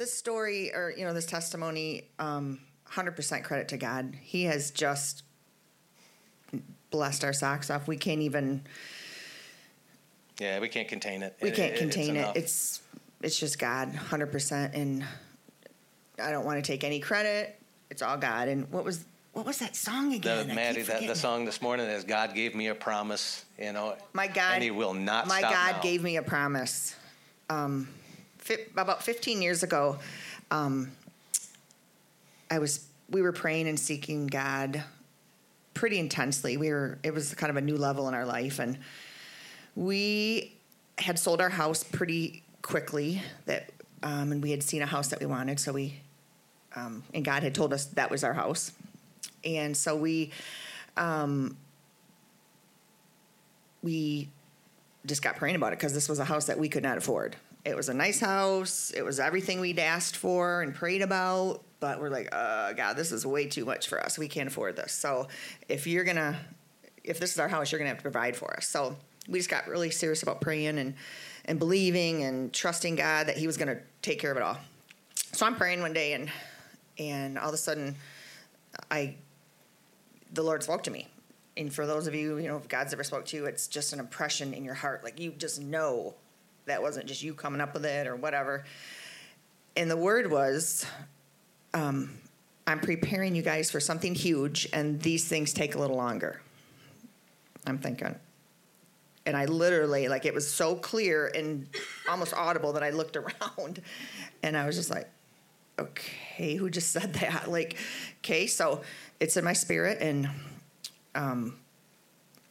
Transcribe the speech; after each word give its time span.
this 0.00 0.14
story 0.14 0.74
or 0.74 0.92
you 0.96 1.04
know 1.04 1.12
this 1.12 1.26
testimony 1.26 2.04
um 2.18 2.58
100% 2.90 3.44
credit 3.44 3.68
to 3.68 3.76
god 3.76 4.16
he 4.22 4.44
has 4.44 4.70
just 4.70 5.22
blessed 6.90 7.22
our 7.22 7.34
socks 7.34 7.70
off 7.70 7.86
we 7.86 7.98
can't 7.98 8.22
even 8.22 8.62
Yeah, 10.40 10.58
we 10.58 10.68
can't 10.68 10.88
contain 10.88 11.22
it. 11.22 11.36
we 11.42 11.50
can't 11.50 11.74
it- 11.74 11.78
contain 11.78 12.16
it 12.16 12.20
enough. 12.20 12.34
it's 12.36 12.80
it's 13.22 13.38
just 13.38 13.58
god 13.58 13.92
100% 13.92 14.70
and 14.74 15.04
i 16.18 16.30
don't 16.30 16.46
want 16.46 16.64
to 16.64 16.72
take 16.72 16.82
any 16.82 16.98
credit 16.98 17.60
it's 17.90 18.00
all 18.00 18.16
god 18.16 18.48
and 18.48 18.72
what 18.72 18.84
was 18.84 19.04
what 19.34 19.44
was 19.44 19.58
that 19.58 19.76
song 19.76 20.08
the 20.10 20.16
again 20.16 20.46
keep 20.46 20.54
Maddie, 20.54 20.82
that 20.82 21.06
the 21.06 21.14
song 21.14 21.44
this 21.44 21.60
morning 21.60 21.86
is 21.86 22.02
God 22.02 22.34
gave 22.34 22.52
me 22.56 22.66
a 22.66 22.74
promise, 22.74 23.44
you 23.60 23.72
know. 23.72 23.94
My 24.12 24.26
God, 24.26 24.54
and 24.54 24.62
He 24.64 24.72
will 24.72 24.92
not. 24.92 25.28
My 25.28 25.40
God 25.40 25.76
now. 25.76 25.80
gave 25.82 26.02
me 26.02 26.16
a 26.16 26.22
promise. 26.22 26.96
Um, 27.48 27.86
fi- 28.40 28.66
about 28.72 29.02
15 29.02 29.42
years 29.42 29.62
ago, 29.62 29.98
um, 30.50 30.90
I 32.50 32.58
was 32.58 32.86
we 33.08 33.22
were 33.22 33.32
praying 33.32 33.68
and 33.68 33.78
seeking 33.78 34.26
God 34.26 34.82
pretty 35.74 35.98
intensely. 35.98 36.56
We 36.56 36.70
were 36.70 36.98
it 37.02 37.14
was 37.14 37.34
kind 37.34 37.50
of 37.50 37.56
a 37.56 37.60
new 37.60 37.76
level 37.76 38.08
in 38.08 38.14
our 38.14 38.24
life, 38.24 38.58
and 38.58 38.78
we 39.76 40.52
had 40.98 41.18
sold 41.18 41.40
our 41.40 41.48
house 41.48 41.84
pretty 41.84 42.42
quickly. 42.62 43.22
That 43.46 43.70
um, 44.02 44.32
and 44.32 44.42
we 44.42 44.50
had 44.50 44.62
seen 44.62 44.82
a 44.82 44.86
house 44.86 45.08
that 45.08 45.20
we 45.20 45.26
wanted, 45.26 45.60
so 45.60 45.72
we 45.72 46.00
um, 46.74 47.04
and 47.14 47.24
God 47.24 47.42
had 47.42 47.54
told 47.54 47.72
us 47.72 47.86
that 47.86 48.10
was 48.10 48.24
our 48.24 48.34
house, 48.34 48.72
and 49.44 49.76
so 49.76 49.96
we. 49.96 50.30
Um, 50.96 51.56
we 53.82 54.28
just 55.06 55.22
got 55.22 55.36
praying 55.36 55.56
about 55.56 55.72
it 55.72 55.78
because 55.78 55.94
this 55.94 56.08
was 56.08 56.18
a 56.18 56.24
house 56.24 56.46
that 56.46 56.58
we 56.58 56.68
could 56.68 56.82
not 56.82 56.98
afford. 56.98 57.36
It 57.64 57.76
was 57.76 57.88
a 57.88 57.94
nice 57.94 58.20
house. 58.20 58.90
It 58.90 59.02
was 59.02 59.20
everything 59.20 59.60
we'd 59.60 59.78
asked 59.78 60.16
for 60.16 60.62
and 60.62 60.74
prayed 60.74 61.02
about. 61.02 61.62
But 61.78 62.00
we're 62.00 62.10
like, 62.10 62.28
uh, 62.32 62.72
God, 62.72 62.96
this 62.96 63.12
is 63.12 63.26
way 63.26 63.46
too 63.46 63.64
much 63.64 63.88
for 63.88 64.02
us. 64.02 64.18
We 64.18 64.28
can't 64.28 64.48
afford 64.48 64.76
this. 64.76 64.92
So 64.92 65.28
if 65.68 65.86
you're 65.86 66.04
gonna, 66.04 66.38
if 67.04 67.18
this 67.18 67.32
is 67.32 67.38
our 67.38 67.48
house, 67.48 67.70
you're 67.70 67.78
gonna 67.78 67.90
have 67.90 67.98
to 67.98 68.02
provide 68.02 68.36
for 68.36 68.54
us. 68.56 68.66
So 68.66 68.96
we 69.28 69.38
just 69.38 69.50
got 69.50 69.66
really 69.68 69.90
serious 69.90 70.22
about 70.22 70.40
praying 70.40 70.78
and 70.78 70.94
and 71.46 71.58
believing 71.58 72.22
and 72.22 72.52
trusting 72.52 72.96
God 72.96 73.26
that 73.28 73.36
He 73.36 73.46
was 73.46 73.56
gonna 73.56 73.78
take 74.02 74.18
care 74.18 74.30
of 74.30 74.36
it 74.36 74.42
all. 74.42 74.58
So 75.32 75.46
I'm 75.46 75.56
praying 75.56 75.80
one 75.80 75.92
day 75.92 76.12
and 76.14 76.30
and 76.98 77.38
all 77.38 77.48
of 77.48 77.54
a 77.54 77.58
sudden, 77.58 77.96
I 78.90 79.16
the 80.32 80.42
Lord 80.42 80.62
spoke 80.62 80.82
to 80.84 80.90
me. 80.90 81.08
And 81.56 81.72
for 81.72 81.86
those 81.86 82.06
of 82.06 82.14
you, 82.14 82.38
you 82.38 82.48
know, 82.48 82.56
if 82.56 82.68
God's 82.68 82.92
ever 82.92 83.04
spoke 83.04 83.26
to 83.26 83.36
you, 83.36 83.46
it's 83.46 83.66
just 83.66 83.92
an 83.92 83.98
impression 83.98 84.54
in 84.54 84.64
your 84.64 84.74
heart. 84.74 85.02
Like 85.04 85.18
you 85.18 85.32
just 85.32 85.60
know 85.60 86.14
that 86.70 86.80
wasn't 86.80 87.06
just 87.06 87.22
you 87.22 87.34
coming 87.34 87.60
up 87.60 87.74
with 87.74 87.84
it 87.84 88.06
or 88.06 88.16
whatever. 88.16 88.64
And 89.76 89.90
the 89.90 89.96
word 89.96 90.30
was, 90.30 90.86
um, 91.74 92.10
I'm 92.66 92.80
preparing 92.80 93.34
you 93.34 93.42
guys 93.42 93.70
for 93.70 93.80
something 93.80 94.14
huge, 94.14 94.68
and 94.72 95.00
these 95.00 95.28
things 95.28 95.52
take 95.52 95.74
a 95.74 95.78
little 95.78 95.96
longer. 95.96 96.40
I'm 97.66 97.78
thinking. 97.78 98.14
And 99.26 99.36
I 99.36 99.44
literally, 99.44 100.08
like, 100.08 100.24
it 100.24 100.34
was 100.34 100.50
so 100.50 100.74
clear 100.74 101.30
and 101.34 101.66
almost 102.08 102.32
audible 102.34 102.72
that 102.72 102.82
I 102.82 102.90
looked 102.90 103.16
around 103.16 103.82
and 104.42 104.56
I 104.56 104.66
was 104.66 104.76
just 104.76 104.90
like, 104.90 105.08
okay, 105.78 106.54
who 106.54 106.70
just 106.70 106.90
said 106.92 107.14
that? 107.14 107.48
Like, 107.50 107.76
okay, 108.20 108.46
so 108.46 108.82
it's 109.18 109.36
in 109.36 109.44
my 109.44 109.52
spirit. 109.52 109.98
And, 110.00 110.28
um, 111.14 111.56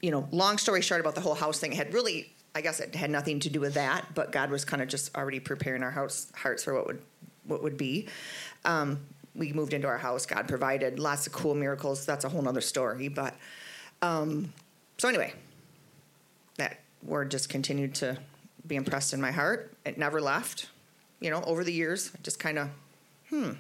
you 0.02 0.12
know, 0.12 0.28
long 0.32 0.58
story 0.58 0.82
short 0.82 1.02
about 1.02 1.16
the 1.16 1.22
whole 1.22 1.36
house 1.36 1.60
thing, 1.60 1.72
it 1.72 1.78
had 1.78 1.94
really, 1.94 2.32
I 2.56 2.62
guess 2.62 2.80
it 2.80 2.96
had 2.96 3.10
nothing 3.10 3.40
to 3.42 3.50
do 3.50 3.60
with 3.60 3.76
that, 3.76 4.14
but 4.16 4.32
God 4.32 4.50
was 4.50 4.66
kind 4.66 4.82
of 4.82 4.88
just 4.88 5.16
already 5.16 5.40
preparing 5.40 5.84
our 5.84 5.92
house 5.92 6.32
hearts 6.36 6.64
for 6.64 6.74
what 6.74 6.88
would, 6.88 7.02
what 7.46 7.64
would 7.64 7.78
be. 7.78 8.08
Um, 8.66 9.00
we 9.36 9.54
moved 9.54 9.74
into 9.74 9.88
our 9.88 9.98
house. 9.98 10.26
God 10.26 10.48
provided 10.48 11.00
lots 11.00 11.28
of 11.28 11.34
cool 11.34 11.56
miracles. 11.56 12.06
That's 12.06 12.26
a 12.26 12.30
whole 12.30 12.42
nother 12.42 12.62
story. 12.62 13.08
But 13.08 13.36
um, 14.02 14.54
so 14.98 15.08
anyway, 15.08 15.34
that 16.58 16.80
word 17.04 17.32
just 17.32 17.50
continued 17.50 17.96
to 17.96 18.18
be 18.66 18.76
impressed 18.76 19.14
in 19.14 19.22
my 19.22 19.32
heart. 19.32 19.74
It 19.86 19.98
never 19.98 20.20
left. 20.20 20.70
You 21.20 21.30
know, 21.30 21.42
over 21.44 21.64
the 21.64 21.74
years, 21.74 22.12
just 22.24 22.40
kind 22.40 22.58
of, 22.58 22.70
hmm. 23.30 23.52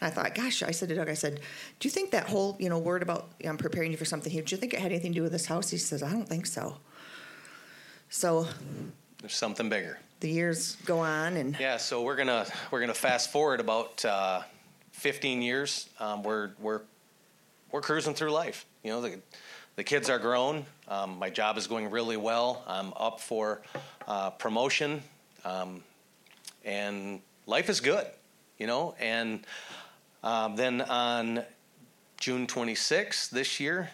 I 0.00 0.10
thought, 0.10 0.34
gosh, 0.34 0.62
I 0.62 0.72
said 0.72 0.88
to 0.88 0.94
Doug, 0.96 1.08
I 1.08 1.14
said, 1.14 1.40
do 1.78 1.86
you 1.86 1.90
think 1.90 2.10
that 2.10 2.28
whole, 2.28 2.56
you 2.58 2.68
know, 2.68 2.78
word 2.78 3.02
about 3.02 3.30
I'm 3.44 3.56
preparing 3.56 3.92
you 3.92 3.96
for 3.96 4.04
something 4.04 4.32
huge, 4.32 4.50
do 4.50 4.56
you 4.56 4.60
think 4.60 4.74
it 4.74 4.80
had 4.80 4.90
anything 4.90 5.12
to 5.12 5.16
do 5.16 5.22
with 5.22 5.32
this 5.32 5.46
house? 5.46 5.70
He 5.70 5.78
says, 5.78 6.02
I 6.02 6.10
don't 6.10 6.28
think 6.28 6.46
so. 6.46 6.78
So 8.12 8.46
There's 9.20 9.34
something 9.34 9.70
bigger. 9.70 9.98
the 10.20 10.28
years 10.28 10.76
go 10.84 10.98
on, 10.98 11.38
and 11.38 11.56
Yeah, 11.58 11.78
so 11.78 12.02
we're 12.02 12.14
gonna 12.14 12.44
we're 12.70 12.80
gonna 12.80 12.92
fast 12.92 13.32
forward 13.32 13.58
about 13.58 14.04
uh, 14.04 14.42
15 14.92 15.40
years. 15.40 15.88
Um, 15.98 16.22
we're 16.22 16.50
we're 16.60 16.82
we're 17.72 17.80
cruising 17.80 18.12
through 18.12 18.30
life. 18.30 18.66
You 18.84 18.90
know, 18.90 19.00
the 19.00 19.18
the 19.76 19.82
kids 19.82 20.10
are 20.10 20.18
grown. 20.18 20.66
Um, 20.88 21.18
my 21.18 21.30
job 21.30 21.56
is 21.56 21.66
going 21.66 21.90
really 21.90 22.18
well. 22.18 22.62
I'm 22.66 22.92
up 22.96 23.18
for 23.18 23.62
uh, 24.06 24.28
promotion, 24.30 25.02
um, 25.46 25.82
and 26.66 27.22
life 27.46 27.70
is 27.70 27.80
good. 27.80 28.06
You 28.58 28.66
know, 28.66 28.94
and 29.00 29.40
um, 30.22 30.54
then 30.54 30.82
on 30.82 31.44
June 32.20 32.46
26th 32.46 33.30
this 33.30 33.58
year, 33.58 33.88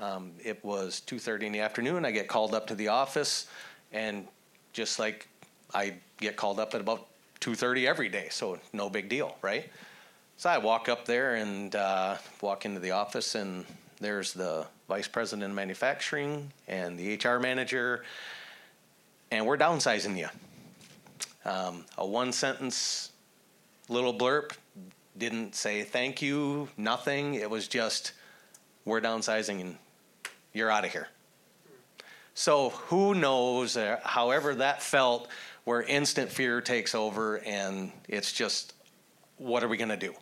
um, 0.00 0.32
it 0.42 0.64
was 0.64 1.02
2:30 1.06 1.46
in 1.46 1.52
the 1.52 1.60
afternoon. 1.60 2.04
I 2.04 2.10
get 2.10 2.26
called 2.26 2.54
up 2.54 2.66
to 2.68 2.74
the 2.74 2.88
office, 2.88 3.46
and 3.92 4.26
just 4.72 4.98
like 4.98 5.28
I 5.74 5.94
get 6.18 6.36
called 6.36 6.58
up 6.58 6.74
at 6.74 6.80
about 6.80 7.06
2:30 7.40 7.86
every 7.86 8.08
day, 8.08 8.28
so 8.30 8.58
no 8.72 8.88
big 8.88 9.08
deal, 9.08 9.36
right? 9.42 9.70
So 10.38 10.48
I 10.48 10.56
walk 10.56 10.88
up 10.88 11.04
there 11.04 11.34
and 11.34 11.76
uh, 11.76 12.16
walk 12.40 12.64
into 12.64 12.80
the 12.80 12.92
office, 12.92 13.34
and 13.34 13.66
there's 14.00 14.32
the 14.32 14.66
vice 14.88 15.06
president 15.06 15.50
of 15.50 15.54
manufacturing 15.54 16.50
and 16.66 16.98
the 16.98 17.16
HR 17.16 17.38
manager, 17.38 18.04
and 19.30 19.46
we're 19.46 19.58
downsizing 19.58 20.16
you. 20.16 20.28
Um, 21.44 21.84
a 21.98 22.06
one 22.06 22.32
sentence 22.32 23.12
little 23.90 24.14
blurb 24.14 24.52
didn't 25.18 25.54
say 25.54 25.82
thank 25.82 26.22
you, 26.22 26.70
nothing. 26.78 27.34
It 27.34 27.50
was 27.50 27.68
just 27.68 28.12
we're 28.86 29.00
downsizing 29.02 29.60
and 29.60 29.76
you're 30.52 30.70
out 30.70 30.84
of 30.84 30.92
here. 30.92 31.08
So 32.34 32.70
who 32.70 33.14
knows? 33.14 33.76
Uh, 33.76 34.00
however 34.02 34.54
that 34.56 34.82
felt, 34.82 35.28
where 35.64 35.82
instant 35.82 36.30
fear 36.30 36.60
takes 36.60 36.94
over, 36.94 37.38
and 37.38 37.92
it's 38.08 38.32
just, 38.32 38.74
what 39.36 39.62
are 39.62 39.68
we 39.68 39.76
going 39.76 39.90
to 39.90 39.96
do? 39.96 40.14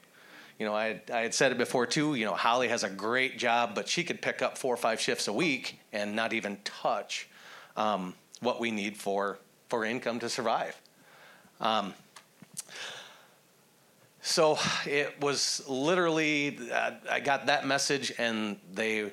You 0.58 0.66
know, 0.66 0.74
I 0.74 1.00
I 1.12 1.20
had 1.20 1.34
said 1.34 1.52
it 1.52 1.58
before 1.58 1.86
too. 1.86 2.16
You 2.16 2.24
know, 2.24 2.34
Holly 2.34 2.68
has 2.68 2.82
a 2.82 2.90
great 2.90 3.38
job, 3.38 3.74
but 3.74 3.88
she 3.88 4.02
could 4.02 4.20
pick 4.20 4.42
up 4.42 4.58
four 4.58 4.74
or 4.74 4.76
five 4.76 5.00
shifts 5.00 5.28
a 5.28 5.32
week 5.32 5.78
and 5.92 6.16
not 6.16 6.32
even 6.32 6.58
touch 6.64 7.28
um, 7.76 8.14
what 8.40 8.58
we 8.58 8.72
need 8.72 8.96
for 8.96 9.38
for 9.68 9.84
income 9.84 10.18
to 10.18 10.28
survive. 10.28 10.76
Um, 11.60 11.94
so 14.20 14.58
it 14.84 15.14
was 15.20 15.62
literally, 15.68 16.58
uh, 16.72 16.90
I 17.08 17.20
got 17.20 17.46
that 17.46 17.66
message, 17.66 18.12
and 18.18 18.58
they 18.74 19.12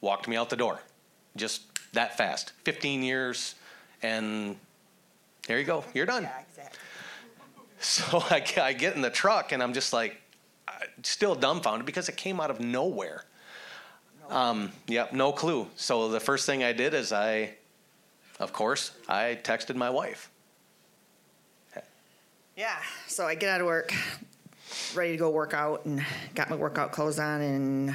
walked 0.00 0.28
me 0.28 0.36
out 0.36 0.50
the 0.50 0.56
door, 0.56 0.80
just 1.36 1.62
that 1.92 2.16
fast. 2.16 2.52
15 2.64 3.02
years, 3.02 3.54
and 4.02 4.56
there 5.46 5.58
you 5.58 5.64
go. 5.64 5.84
You're 5.94 6.06
done. 6.06 6.28
exactly. 6.48 6.78
So 7.78 8.24
I, 8.30 8.40
get- 8.40 8.58
I 8.58 8.72
get 8.72 8.96
in 8.96 9.02
the 9.02 9.10
truck, 9.10 9.52
and 9.52 9.62
I'm 9.62 9.74
just 9.74 9.92
like, 9.92 10.16
still 11.02 11.34
dumbfounded 11.34 11.84
because 11.84 12.08
it 12.08 12.16
came 12.16 12.40
out 12.40 12.50
of 12.50 12.58
nowhere. 12.58 13.24
Um, 14.30 14.72
yep, 14.88 15.12
no 15.12 15.30
clue. 15.30 15.68
So 15.76 16.08
the 16.08 16.18
first 16.18 16.46
thing 16.46 16.64
I 16.64 16.72
did 16.72 16.94
is 16.94 17.12
I, 17.12 17.54
of 18.40 18.52
course, 18.54 18.92
I 19.08 19.38
texted 19.42 19.76
my 19.76 19.90
wife. 19.90 20.30
Yeah. 22.56 22.76
So 23.06 23.26
I 23.26 23.34
get 23.34 23.50
out 23.50 23.60
of 23.60 23.66
work, 23.66 23.92
ready 24.94 25.12
to 25.12 25.18
go 25.18 25.30
work 25.30 25.52
out, 25.52 25.84
and 25.84 26.04
got 26.34 26.48
my 26.48 26.56
workout 26.56 26.90
clothes 26.92 27.18
on. 27.18 27.42
And 27.42 27.94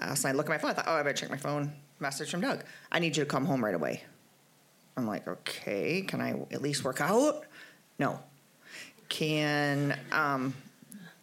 uh, 0.00 0.14
so 0.14 0.28
I 0.28 0.32
look 0.32 0.46
at 0.46 0.50
my 0.50 0.58
phone. 0.58 0.70
I 0.70 0.74
thought, 0.74 0.84
oh, 0.88 0.94
I 0.94 1.02
better 1.02 1.16
check 1.16 1.30
my 1.30 1.36
phone. 1.36 1.72
Message 2.00 2.30
from 2.30 2.40
Doug. 2.40 2.64
I 2.92 2.98
need 2.98 3.16
you 3.16 3.24
to 3.24 3.30
come 3.30 3.44
home 3.44 3.64
right 3.64 3.74
away. 3.74 4.02
I'm 4.96 5.06
like, 5.06 5.26
okay. 5.28 6.02
Can 6.02 6.20
I 6.20 6.30
at 6.50 6.62
least 6.62 6.84
work 6.84 7.00
out? 7.00 7.44
No. 7.98 8.20
Can 9.08 9.98
um, 10.12 10.54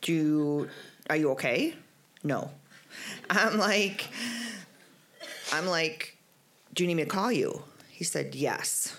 do? 0.01 0.69
Are 1.09 1.15
you 1.15 1.31
okay? 1.31 1.75
No. 2.23 2.49
I'm 3.29 3.57
like, 3.57 4.07
I'm 5.51 5.67
like, 5.67 6.17
do 6.73 6.83
you 6.83 6.87
need 6.87 6.95
me 6.95 7.03
to 7.03 7.09
call 7.09 7.31
you? 7.31 7.61
He 7.89 8.03
said 8.03 8.35
yes. 8.35 8.95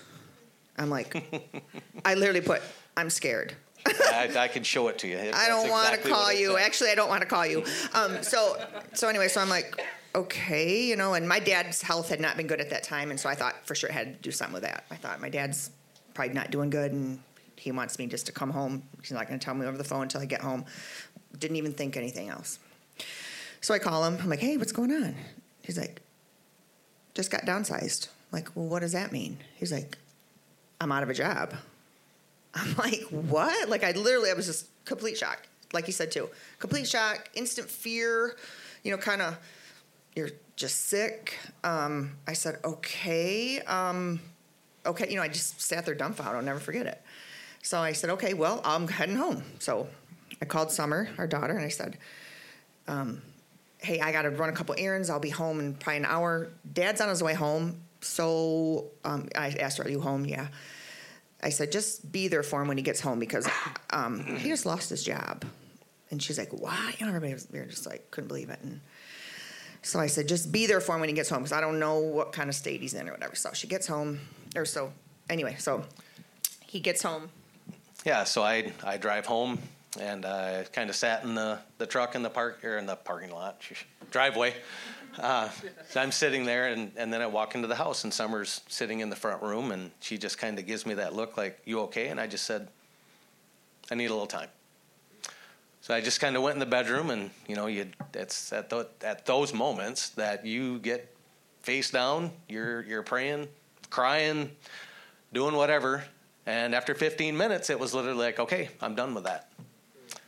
I'm 0.77 0.89
like, 0.89 1.23
I 2.05 2.15
literally 2.15 2.41
put, 2.41 2.61
I'm 2.95 3.09
scared. 3.09 3.55
I, 3.85 4.29
I 4.35 4.47
could 4.47 4.65
show 4.65 4.87
it 4.87 4.97
to 4.99 5.07
you. 5.07 5.17
I 5.33 5.47
don't 5.47 5.69
want 5.69 6.01
to 6.01 6.09
call 6.09 6.33
you. 6.33 6.53
said. 6.53 6.61
Actually, 6.61 6.89
I 6.91 6.95
don't 6.95 7.09
want 7.09 7.21
to 7.21 7.27
call 7.27 7.45
you. 7.45 7.63
Um, 7.93 8.21
so, 8.23 8.57
so 8.93 9.07
anyway, 9.07 9.27
so 9.27 9.41
I'm 9.41 9.49
like, 9.49 9.79
okay, 10.15 10.83
you 10.83 10.95
know, 10.95 11.13
and 11.13 11.27
my 11.27 11.39
dad's 11.39 11.81
health 11.81 12.09
had 12.09 12.19
not 12.19 12.37
been 12.37 12.47
good 12.47 12.59
at 12.59 12.69
that 12.71 12.83
time, 12.83 13.11
and 13.11 13.19
so 13.19 13.29
I 13.29 13.35
thought 13.35 13.55
for 13.65 13.75
sure 13.75 13.89
it 13.89 13.93
had 13.93 14.15
to 14.15 14.21
do 14.21 14.31
something 14.31 14.53
with 14.53 14.63
that. 14.63 14.85
I 14.89 14.95
thought 14.95 15.21
my 15.21 15.29
dad's 15.29 15.69
probably 16.13 16.33
not 16.33 16.51
doing 16.51 16.69
good, 16.69 16.91
and 16.91 17.19
he 17.55 17.71
wants 17.71 17.99
me 17.99 18.07
just 18.07 18.25
to 18.25 18.31
come 18.31 18.49
home. 18.49 18.83
He's 19.01 19.11
not 19.11 19.27
going 19.27 19.39
to 19.39 19.43
tell 19.43 19.53
me 19.53 19.65
over 19.65 19.77
the 19.77 19.83
phone 19.83 20.03
until 20.03 20.21
I 20.21 20.25
get 20.25 20.41
home. 20.41 20.65
Didn't 21.37 21.57
even 21.57 21.73
think 21.73 21.95
anything 21.97 22.29
else. 22.29 22.59
So 23.61 23.73
I 23.73 23.79
call 23.79 24.03
him. 24.05 24.17
I'm 24.21 24.29
like, 24.29 24.39
hey, 24.39 24.57
what's 24.57 24.71
going 24.71 24.91
on? 24.91 25.15
He's 25.61 25.77
like, 25.77 26.01
just 27.13 27.31
got 27.31 27.45
downsized. 27.45 28.07
I'm 28.07 28.39
like, 28.39 28.55
well, 28.55 28.67
what 28.67 28.79
does 28.79 28.91
that 28.93 29.11
mean? 29.11 29.37
He's 29.55 29.71
like, 29.71 29.97
I'm 30.79 30.91
out 30.91 31.03
of 31.03 31.09
a 31.09 31.13
job. 31.13 31.53
I'm 32.57 32.75
like, 32.75 33.03
what? 33.09 33.69
Like, 33.69 33.83
I 33.83 33.91
literally, 33.91 34.29
I 34.29 34.33
was 34.33 34.45
just 34.45 34.67
complete 34.85 35.17
shock. 35.17 35.47
Like 35.73 35.87
you 35.87 35.93
said, 35.93 36.11
too. 36.11 36.29
Complete 36.59 36.87
shock, 36.87 37.29
instant 37.33 37.69
fear, 37.69 38.35
you 38.83 38.91
know, 38.91 38.97
kind 38.97 39.21
of, 39.21 39.37
you're 40.15 40.29
just 40.55 40.85
sick. 40.85 41.37
Um, 41.63 42.17
I 42.27 42.33
said, 42.33 42.59
okay. 42.63 43.59
Um, 43.61 44.19
okay. 44.85 45.09
You 45.09 45.17
know, 45.17 45.21
I 45.21 45.27
just 45.27 45.61
sat 45.61 45.85
there 45.85 45.93
dumbfounded. 45.93 46.35
I'll 46.35 46.41
never 46.41 46.59
forget 46.59 46.85
it. 46.87 47.01
So 47.61 47.79
I 47.79 47.91
said, 47.91 48.09
okay, 48.11 48.33
well, 48.33 48.61
I'm 48.63 48.87
heading 48.87 49.17
home. 49.17 49.43
So 49.59 49.87
I 50.41 50.45
called 50.45 50.71
Summer, 50.71 51.09
our 51.17 51.27
daughter, 51.27 51.53
and 51.53 51.65
I 51.65 51.69
said, 51.69 51.97
um, 52.87 53.21
hey, 53.79 53.99
I 53.99 54.11
got 54.11 54.23
to 54.23 54.29
run 54.29 54.49
a 54.49 54.53
couple 54.53 54.73
errands. 54.77 55.09
I'll 55.09 55.19
be 55.19 55.29
home 55.29 55.59
in 55.59 55.73
probably 55.73 55.97
an 55.97 56.05
hour. 56.05 56.49
Dad's 56.71 57.01
on 57.01 57.09
his 57.09 57.21
way 57.21 57.33
home. 57.33 57.81
So 58.01 58.91
um, 59.03 59.27
I 59.35 59.49
asked 59.59 59.79
her, 59.79 59.83
are 59.83 59.89
you 59.89 59.99
home? 59.99 60.25
Yeah. 60.25 60.47
I 61.47 61.49
said, 61.49 61.71
just 61.71 62.11
be 62.11 62.27
there 62.27 62.43
for 62.43 62.61
him 62.61 62.67
when 62.67 62.75
he 62.75 62.83
gets 62.83 62.99
home 62.99 63.19
because 63.19 63.47
um, 63.91 64.19
he 64.35 64.49
just 64.49 64.65
lost 64.65 64.89
his 64.89 65.01
job. 65.01 65.45
And 66.11 66.21
she's 66.21 66.37
like, 66.37 66.49
why? 66.51 66.93
You 66.97 67.05
know, 67.05 67.13
everybody 67.13 67.33
was 67.33 67.45
there 67.45 67.65
just 67.65 67.85
like, 67.85 68.11
couldn't 68.11 68.27
believe 68.27 68.49
it. 68.49 68.59
And 68.63 68.81
so 69.81 69.97
I 69.97 70.07
said, 70.07 70.27
just 70.27 70.51
be 70.51 70.67
there 70.67 70.81
for 70.81 70.95
him 70.95 70.99
when 70.99 71.07
he 71.07 71.15
gets 71.15 71.29
home 71.29 71.39
because 71.39 71.53
I 71.53 71.61
don't 71.61 71.79
know 71.79 71.99
what 71.99 72.33
kind 72.33 72.49
of 72.49 72.55
state 72.55 72.81
he's 72.81 72.93
in 72.93 73.07
or 73.07 73.13
whatever. 73.13 73.33
So 73.35 73.51
she 73.53 73.65
gets 73.65 73.87
home, 73.87 74.19
or 74.57 74.65
so, 74.65 74.91
anyway, 75.29 75.55
so 75.57 75.85
he 76.65 76.81
gets 76.81 77.01
home. 77.01 77.29
Yeah, 78.05 78.25
so 78.25 78.43
I 78.43 78.73
I 78.83 78.97
drive 78.97 79.25
home 79.25 79.57
and 80.01 80.25
I 80.25 80.65
kind 80.73 80.89
of 80.89 80.97
sat 80.97 81.23
in 81.23 81.33
the, 81.33 81.59
the 81.77 81.87
truck 81.87 82.15
in 82.15 82.23
the 82.23 82.29
park 82.29 82.65
or 82.65 82.77
in 82.77 82.87
the 82.87 82.97
parking 82.97 83.31
lot 83.31 83.61
driveway. 84.11 84.53
Uh, 85.19 85.49
so 85.89 85.99
I'm 85.99 86.11
sitting 86.11 86.45
there, 86.45 86.67
and, 86.67 86.91
and 86.95 87.11
then 87.11 87.21
I 87.21 87.27
walk 87.27 87.55
into 87.55 87.67
the 87.67 87.75
house, 87.75 88.03
and 88.03 88.13
Summer's 88.13 88.61
sitting 88.67 88.99
in 88.99 89.09
the 89.09 89.15
front 89.15 89.41
room, 89.41 89.71
and 89.71 89.91
she 89.99 90.17
just 90.17 90.37
kind 90.37 90.59
of 90.59 90.67
gives 90.67 90.85
me 90.85 90.93
that 90.95 91.15
look, 91.15 91.37
like 91.37 91.59
"You 91.65 91.81
okay?" 91.81 92.07
And 92.07 92.19
I 92.19 92.27
just 92.27 92.45
said, 92.45 92.67
"I 93.89 93.95
need 93.95 94.07
a 94.07 94.13
little 94.13 94.27
time." 94.27 94.49
So 95.81 95.93
I 95.93 96.01
just 96.01 96.19
kind 96.19 96.35
of 96.35 96.43
went 96.43 96.55
in 96.55 96.59
the 96.59 96.65
bedroom, 96.65 97.09
and 97.09 97.31
you 97.47 97.55
know, 97.55 97.67
you 97.67 97.87
it's 98.13 98.53
at 98.53 98.69
the, 98.69 98.87
at 99.01 99.25
those 99.25 99.53
moments 99.53 100.09
that 100.09 100.45
you 100.45 100.79
get 100.79 101.15
face 101.61 101.89
down, 101.89 102.31
you're 102.47 102.83
you're 102.83 103.03
praying, 103.03 103.47
crying, 103.89 104.51
doing 105.33 105.55
whatever, 105.55 106.03
and 106.45 106.75
after 106.75 106.93
15 106.93 107.35
minutes, 107.35 107.69
it 107.69 107.79
was 107.79 107.93
literally 107.93 108.19
like, 108.19 108.39
"Okay, 108.39 108.69
I'm 108.81 108.93
done 108.93 109.15
with 109.15 109.23
that." 109.23 109.49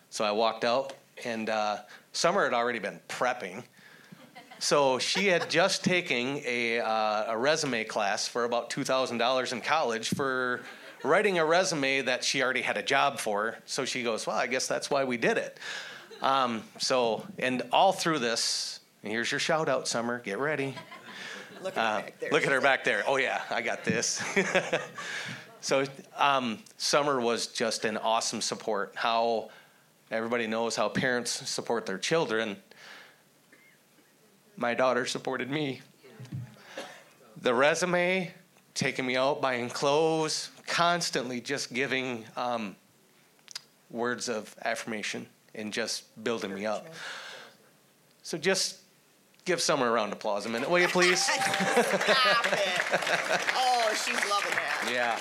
So 0.10 0.26
I 0.26 0.32
walked 0.32 0.64
out, 0.64 0.94
and 1.24 1.50
uh, 1.50 1.80
Summer 2.12 2.44
had 2.44 2.54
already 2.54 2.80
been 2.80 3.00
prepping. 3.08 3.64
So 4.60 5.00
she 5.00 5.28
had 5.28 5.50
just 5.50 5.86
taken 5.86 6.42
a, 6.46 6.82
uh, 6.82 7.32
a 7.32 7.38
resume 7.38 7.86
class 7.86 8.28
for 8.28 8.44
about 8.44 8.70
$2,000 8.70 9.54
in 9.54 9.62
college 9.62 10.10
for 10.10 10.60
writing 11.02 11.40
a 11.40 11.46
resume 11.46 12.02
that 12.02 12.26
she 12.26 12.44
already 12.44 12.62
had 12.62 12.76
a 12.76 12.84
job 12.84 13.20
for. 13.20 13.56
So 13.66 13.86
she 13.86 14.04
goes, 14.04 14.28
Well, 14.28 14.36
I 14.36 14.48
guess 14.48 14.68
that's 14.68 14.90
why 14.90 15.06
we 15.06 15.16
did 15.16 15.38
it. 15.38 15.58
Um, 16.22 16.64
so, 16.78 17.26
and 17.38 17.62
all 17.72 17.94
through 17.94 18.20
this, 18.20 18.82
here's 19.02 19.32
your 19.32 19.40
shout 19.40 19.70
out, 19.70 19.88
Summer. 19.88 20.20
Get 20.20 20.40
ready. 20.40 20.76
Look 21.64 21.78
at, 21.78 22.14
uh, 22.22 22.28
look 22.30 22.46
at 22.46 22.52
her 22.52 22.60
back 22.60 22.84
there. 22.84 23.04
Oh, 23.08 23.16
yeah, 23.16 23.42
I 23.50 23.62
got 23.62 23.86
this. 23.86 24.22
so, 25.62 25.86
um, 26.18 26.60
Summer 26.78 27.22
was 27.22 27.48
just 27.48 27.86
an 27.86 27.96
awesome 27.96 28.42
support. 28.42 28.92
How 28.96 29.52
everybody 30.12 30.48
knows 30.48 30.76
how 30.76 30.90
parents 30.90 31.50
support 31.50 31.86
their 31.86 31.98
children 31.98 32.58
my 34.60 34.74
daughter 34.74 35.06
supported 35.06 35.50
me. 35.50 35.82
The 37.42 37.54
resume, 37.54 38.32
taking 38.74 39.06
me 39.06 39.16
out, 39.16 39.42
buying 39.42 39.70
clothes, 39.70 40.50
constantly 40.68 41.40
just 41.40 41.74
giving 41.74 42.26
um, 42.36 42.76
words 43.90 44.28
of 44.28 44.54
affirmation 44.64 45.26
and 45.56 45.72
just 45.72 46.24
building 46.24 46.54
me 46.54 46.66
up. 46.66 46.88
So 48.22 48.38
just 48.38 48.80
give 49.46 49.62
Summer 49.62 49.88
a 49.88 49.92
round 49.92 50.12
of 50.12 50.18
applause 50.18 50.46
a 50.46 50.50
minute, 50.50 50.70
will 50.70 50.80
you 50.80 50.90
please? 50.90 51.24
Stop 51.24 52.46
it. 52.52 53.42
Oh, 53.56 53.90
she's 53.94 54.16
loving 54.30 54.52
that. 54.52 54.90
Yeah. 54.92 55.18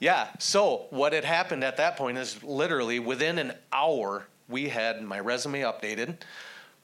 Yeah. 0.00 0.28
So 0.40 0.86
what 0.90 1.12
had 1.12 1.24
happened 1.24 1.62
at 1.62 1.76
that 1.76 1.96
point 1.96 2.18
is 2.18 2.42
literally 2.42 2.98
within 2.98 3.38
an 3.38 3.52
hour, 3.72 4.26
we 4.48 4.68
had 4.68 5.00
my 5.02 5.20
resume 5.20 5.60
updated. 5.60 6.16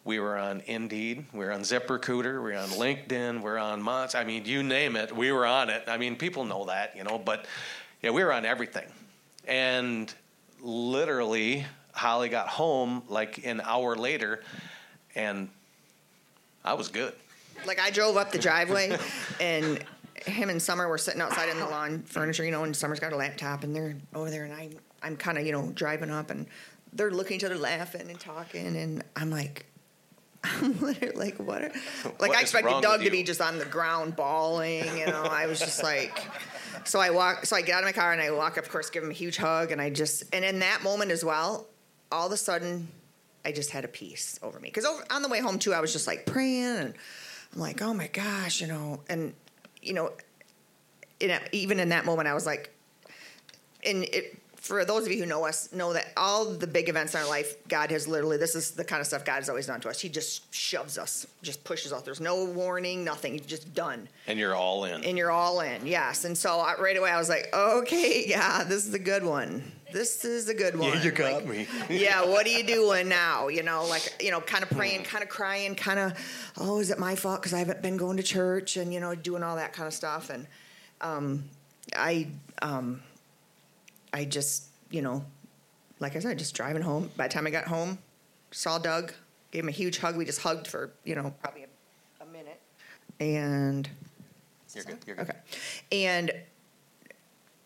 We 0.07 0.21
were 0.21 0.39
on 0.39 0.63
Indeed, 0.67 1.25
we 1.33 1.41
were 1.41 1.51
on 1.51 1.63
ZipRecruiter, 1.63 2.35
we 2.35 2.53
were 2.53 2.57
on 2.57 2.69
LinkedIn, 2.69 3.43
we 3.43 3.51
are 3.51 3.59
on 3.59 3.83
Monts. 3.83 4.15
I 4.15 4.23
mean, 4.23 4.45
you 4.45 4.63
name 4.63 4.95
it, 4.95 5.11
we 5.11 5.33
were 5.33 5.45
on 5.45 5.69
it. 5.69 5.83
I 5.89 5.99
mean, 5.99 6.15
people 6.15 6.45
know 6.45 6.67
that, 6.67 6.97
you 6.97 7.03
know, 7.03 7.19
but 7.19 7.47
yeah, 8.03 8.11
we 8.11 8.23
were 8.23 8.33
on 8.33 8.45
everything. 8.45 8.87
And 9.49 10.15
literally, 10.63 11.67
Holly 11.93 12.29
got 12.29 12.47
home 12.47 13.03
like 13.09 13.45
an 13.45 13.61
hour 13.61 13.97
later, 13.97 14.45
and 15.17 15.49
I 16.65 16.75
was 16.75 16.87
good. 16.87 17.13
Like 17.67 17.81
I 17.81 17.91
drove 17.91 18.17
up 18.17 18.31
the 18.31 18.39
driveway, 18.39 18.97
and 19.41 19.83
him 20.25 20.51
and 20.51 20.63
Summer 20.63 20.87
were 20.87 20.99
sitting 20.99 21.21
outside 21.21 21.49
in 21.49 21.59
the 21.59 21.67
lawn 21.67 22.03
furniture, 22.03 22.45
you 22.45 22.53
know, 22.53 22.63
and 22.63 22.77
Summer's 22.77 23.01
got 23.01 23.13
a 23.13 23.17
laptop, 23.17 23.65
and 23.65 23.75
they're 23.75 23.97
over 24.15 24.31
there, 24.31 24.45
and 24.45 24.55
I'm 24.55 24.71
I'm 25.03 25.17
kind 25.17 25.37
of 25.37 25.45
you 25.45 25.51
know 25.51 25.73
driving 25.75 26.11
up, 26.11 26.31
and 26.31 26.47
they're 26.93 27.11
looking 27.11 27.39
each 27.39 27.45
other, 27.45 27.57
laughing 27.57 28.09
and 28.09 28.21
talking, 28.21 28.77
and 28.77 29.03
I'm 29.17 29.31
like, 29.31 29.67
I'm 30.55 30.81
literally 30.81 31.15
like, 31.15 31.37
what? 31.39 31.63
Are, 31.63 31.73
like 32.05 32.21
what 32.21 32.37
I 32.37 32.41
expected 32.41 32.81
Doug 32.83 33.03
to 33.03 33.11
be 33.11 33.23
just 33.23 33.41
on 33.41 33.59
the 33.59 33.65
ground 33.65 34.17
bawling. 34.17 34.85
You 34.97 35.07
know, 35.07 35.23
I 35.23 35.47
was 35.47 35.59
just 35.59 35.83
like, 35.83 36.19
so 36.85 37.01
I 37.01 37.11
walk, 37.11 37.47
so 37.47 37.57
I 37.57 37.63
get 37.63 37.75
out 37.75 37.81
of 37.81 37.87
my 37.87 37.93
car 37.93 38.13
and 38.13 38.21
I 38.21 38.31
walk 38.31 38.59
up, 38.59 38.65
of 38.65 38.71
course, 38.71 38.91
give 38.91 39.03
him 39.03 39.11
a 39.11 39.15
huge 39.15 39.37
hug, 39.37 39.73
and 39.73 39.81
I 39.81 39.91
just, 39.91 40.25
and 40.35 40.45
in 40.45 40.61
that 40.61 40.83
moment 40.83 41.11
as 41.11 41.25
well, 41.25 41.67
all 42.13 42.27
of 42.27 42.33
a 42.33 42.37
sudden, 42.37 42.89
I 43.45 43.53
just 43.53 43.71
had 43.71 43.85
a 43.85 43.89
peace 43.89 44.39
over 44.43 44.59
me 44.59 44.69
because 44.69 44.87
on 45.11 45.23
the 45.23 45.29
way 45.29 45.41
home 45.41 45.59
too, 45.59 45.73
I 45.73 45.81
was 45.81 45.93
just 45.93 46.07
like 46.07 46.27
praying 46.27 46.65
and 46.65 46.95
I'm 47.55 47.61
like, 47.61 47.81
oh 47.81 47.95
my 47.95 48.09
gosh, 48.09 48.61
you 48.61 48.67
know, 48.67 49.01
and 49.09 49.35
you 49.83 49.95
know, 49.95 50.13
in, 51.21 51.39
even 51.53 51.79
in 51.79 51.91
that 51.91 52.05
moment, 52.05 52.29
I 52.29 52.35
was 52.35 52.45
like, 52.45 52.73
and 53.85 54.03
it 54.05 54.37
for 54.67 54.85
those 54.85 55.07
of 55.07 55.13
you 55.13 55.21
who 55.21 55.27
know 55.27 55.47
us, 55.47 55.73
know 55.73 55.93
that 55.93 56.09
all 56.17 56.45
the 56.45 56.67
big 56.67 56.89
events 56.89 57.15
in 57.15 57.21
our 57.21 57.29
life, 57.29 57.57
God 57.69 57.91
has 57.91 58.09
literally, 58.09 58.37
this 58.37 58.55
is 58.57 58.73
the 58.73 58.85
kind 58.85 59.01
of 59.01 59.07
stuff 59.07 59.25
God 59.25 59.37
has 59.37 59.49
always 59.49 59.67
done 59.67 59.81
to 59.81 59.89
us. 59.89 60.01
He 60.01 60.09
just 60.09 60.53
shoves 60.53 60.99
us, 60.99 61.27
just 61.43 61.63
pushes 61.63 61.93
us. 61.93 62.03
There's 62.03 62.21
no 62.21 62.45
warning, 62.45 63.05
nothing. 63.05 63.33
He's 63.33 63.47
just 63.47 63.75
done. 63.75 64.09
And 64.27 64.39
you're 64.39 64.57
all 64.57 64.85
in. 64.85 65.05
And 65.05 65.17
you're 65.17 65.31
all 65.31 65.61
in, 65.61 65.87
yes. 65.87 66.25
And 66.25 66.37
so 66.37 66.59
I, 66.59 66.75
right 66.81 66.97
away 66.97 67.11
I 67.11 67.17
was 67.17 67.29
like, 67.29 67.49
okay, 67.55 68.25
yeah, 68.27 68.65
this 68.65 68.87
is 68.87 68.95
a 68.95 68.99
good 68.99 69.25
one. 69.25 69.63
This 69.93 70.25
is 70.25 70.49
a 70.49 70.55
good 70.55 70.77
one. 70.77 70.93
Yeah, 70.95 71.03
you 71.05 71.11
got 71.13 71.33
like, 71.33 71.47
me. 71.47 71.67
yeah, 71.89 72.25
what 72.25 72.45
are 72.45 72.51
you 72.51 72.65
doing 72.65 73.09
now? 73.09 73.47
You 73.47 73.63
know, 73.63 73.87
like, 73.87 74.21
you 74.21 74.33
know, 74.33 74.41
kind 74.41 74.65
of 74.65 74.71
praying, 74.71 75.05
kind 75.05 75.23
of 75.23 75.31
crying, 75.31 75.77
kind 75.77 76.01
of, 76.01 76.13
oh, 76.59 76.81
is 76.81 76.91
it 76.91 76.99
my 76.99 77.15
fault 77.15 77.41
because 77.41 77.55
I 77.55 77.59
haven't 77.61 77.83
been 77.83 77.97
going 77.97 78.17
to 78.17 78.23
church 78.23 78.77
and, 78.77 78.93
you 78.93 78.99
know, 78.99 79.15
doing 79.15 79.45
all 79.45 79.57
that 79.57 79.73
kind 79.73 79.87
of 79.87 79.95
stuff. 79.95 80.29
And 80.29 80.47
um, 81.01 81.45
I, 81.95 82.27
um, 82.63 83.01
I 84.17 84.25
just, 84.25 84.65
you 84.91 85.03
know, 85.03 85.23
like 86.01 86.17
I 86.17 86.21
said, 86.21 86.39
just 86.39 86.55
driving 86.55 86.81
home. 86.81 87.11
By 87.19 87.29
the 87.29 87.35
time 87.35 87.47
I 87.47 87.51
got 87.51 87.67
home, 87.67 87.99
saw 88.51 88.79
Doug, 88.79 89.13
gave 89.51 89.63
him 89.63 89.69
a 89.69 89.73
huge 89.73 89.99
hug. 89.99 90.17
We 90.17 90.25
just 90.25 90.41
hugged 90.41 90.67
for, 90.67 90.91
you 91.05 91.15
know, 91.15 91.35
probably 91.43 91.65
a, 91.65 92.25
a 92.25 92.27
minute. 92.27 92.59
And. 93.21 93.87
You're 94.75 94.85
good. 94.85 94.99
You're 95.07 95.17
good. 95.17 95.29
Okay. 95.29 95.39
And 95.93 96.33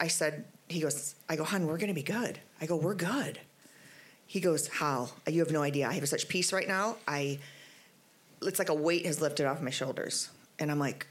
I 0.01 0.09
said, 0.09 0.45
he 0.69 0.81
goes, 0.81 1.15
I 1.29 1.37
go, 1.37 1.45
hon, 1.45 1.69
we're 1.69 1.79
going 1.79 1.87
to 1.87 1.95
be 1.95 2.03
good. 2.03 2.41
I 2.61 2.67
go, 2.67 2.75
we're 2.75 2.95
good. 2.95 3.39
He 4.27 4.41
goes, 4.41 4.67
Hal, 4.67 5.13
you 5.29 5.41
have 5.41 5.53
no 5.53 5.63
idea. 5.63 5.89
I 5.89 5.93
have 5.93 6.09
such 6.09 6.29
peace 6.29 6.53
right 6.53 6.67
now. 6.67 6.97
I, 7.07 7.39
it's 8.43 8.59
like 8.59 8.71
a 8.71 8.75
weight 8.75 9.07
has 9.07 9.21
lifted 9.21 9.47
off 9.47 9.61
my 9.61 9.71
shoulders. 9.71 10.31
And 10.59 10.69
I'm 10.69 10.81
like, 10.81 11.07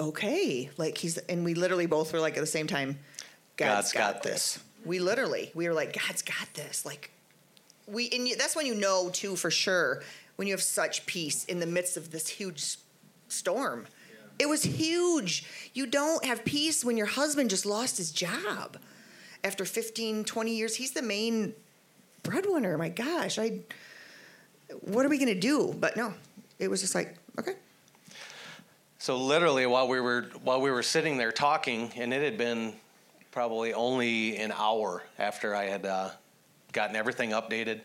okay. 0.00 0.70
Like 0.78 0.96
he's, 0.96 1.18
and 1.18 1.44
we 1.44 1.52
literally 1.52 1.86
both 1.86 2.12
were 2.14 2.20
like 2.20 2.38
at 2.38 2.40
the 2.40 2.46
same 2.46 2.66
time, 2.66 2.98
God's, 3.56 3.92
God's 3.92 3.92
got, 3.92 4.14
got, 4.14 4.22
this. 4.22 4.54
this. 4.54 4.64
We 4.84 4.98
literally, 4.98 5.50
we 5.54 5.68
were 5.68 5.74
like, 5.74 5.98
God's 6.06 6.22
got 6.22 6.52
this. 6.54 6.84
Like, 6.84 7.10
we, 7.86 8.08
and 8.10 8.26
you, 8.26 8.36
that's 8.36 8.56
when 8.56 8.66
you 8.66 8.74
know 8.74 9.10
too 9.10 9.36
for 9.36 9.50
sure 9.50 10.02
when 10.36 10.48
you 10.48 10.54
have 10.54 10.62
such 10.62 11.06
peace 11.06 11.44
in 11.44 11.60
the 11.60 11.66
midst 11.66 11.96
of 11.96 12.10
this 12.10 12.28
huge 12.28 12.78
storm. 13.28 13.86
Yeah. 14.08 14.16
It 14.40 14.48
was 14.48 14.62
huge. 14.62 15.44
You 15.74 15.86
don't 15.86 16.24
have 16.24 16.44
peace 16.44 16.84
when 16.84 16.96
your 16.96 17.06
husband 17.06 17.50
just 17.50 17.66
lost 17.66 17.96
his 17.98 18.10
job 18.10 18.78
after 19.44 19.64
15, 19.64 20.24
20 20.24 20.54
years. 20.54 20.76
He's 20.76 20.92
the 20.92 21.02
main 21.02 21.54
breadwinner. 22.22 22.78
My 22.78 22.88
gosh, 22.88 23.38
I, 23.38 23.60
what 24.80 25.04
are 25.04 25.08
we 25.08 25.18
going 25.18 25.32
to 25.32 25.40
do? 25.40 25.74
But 25.78 25.96
no, 25.96 26.14
it 26.58 26.68
was 26.68 26.80
just 26.80 26.94
like, 26.94 27.16
okay. 27.38 27.54
So 28.98 29.16
literally 29.16 29.66
while 29.66 29.88
we 29.88 30.00
were 30.00 30.26
while 30.44 30.60
we 30.60 30.70
were 30.70 30.84
sitting 30.84 31.16
there 31.16 31.32
talking 31.32 31.90
and 31.96 32.14
it 32.14 32.22
had 32.22 32.38
been 32.38 32.72
probably 33.32 33.72
only 33.72 34.36
an 34.36 34.52
hour 34.52 35.02
after 35.18 35.56
I 35.56 35.64
had 35.64 35.86
uh, 35.86 36.10
gotten 36.70 36.94
everything 36.94 37.30
updated. 37.30 37.80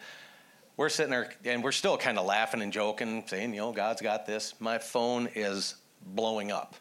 We're 0.76 0.90
sitting 0.90 1.10
there 1.10 1.32
and 1.46 1.64
we're 1.64 1.72
still 1.72 1.98
kind 1.98 2.20
of 2.20 2.26
laughing 2.26 2.62
and 2.62 2.72
joking, 2.72 3.24
saying, 3.26 3.54
you 3.54 3.62
know, 3.62 3.72
God's 3.72 4.02
got 4.02 4.28
this. 4.28 4.54
My 4.60 4.78
phone 4.78 5.28
is 5.34 5.76
blowing 6.06 6.52
up. 6.52 6.76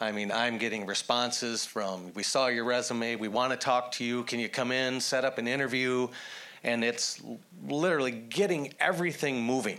I 0.00 0.12
mean, 0.12 0.32
I'm 0.32 0.58
getting 0.58 0.86
responses 0.86 1.66
from, 1.66 2.12
we 2.14 2.22
saw 2.22 2.46
your 2.46 2.64
resume, 2.64 3.16
we 3.16 3.28
want 3.28 3.52
to 3.52 3.56
talk 3.56 3.92
to 3.92 4.04
you, 4.04 4.24
can 4.24 4.40
you 4.40 4.48
come 4.48 4.72
in, 4.72 5.00
set 5.00 5.24
up 5.24 5.38
an 5.38 5.46
interview? 5.46 6.08
And 6.64 6.82
it's 6.82 7.20
literally 7.68 8.12
getting 8.12 8.72
everything 8.80 9.42
moving. 9.42 9.78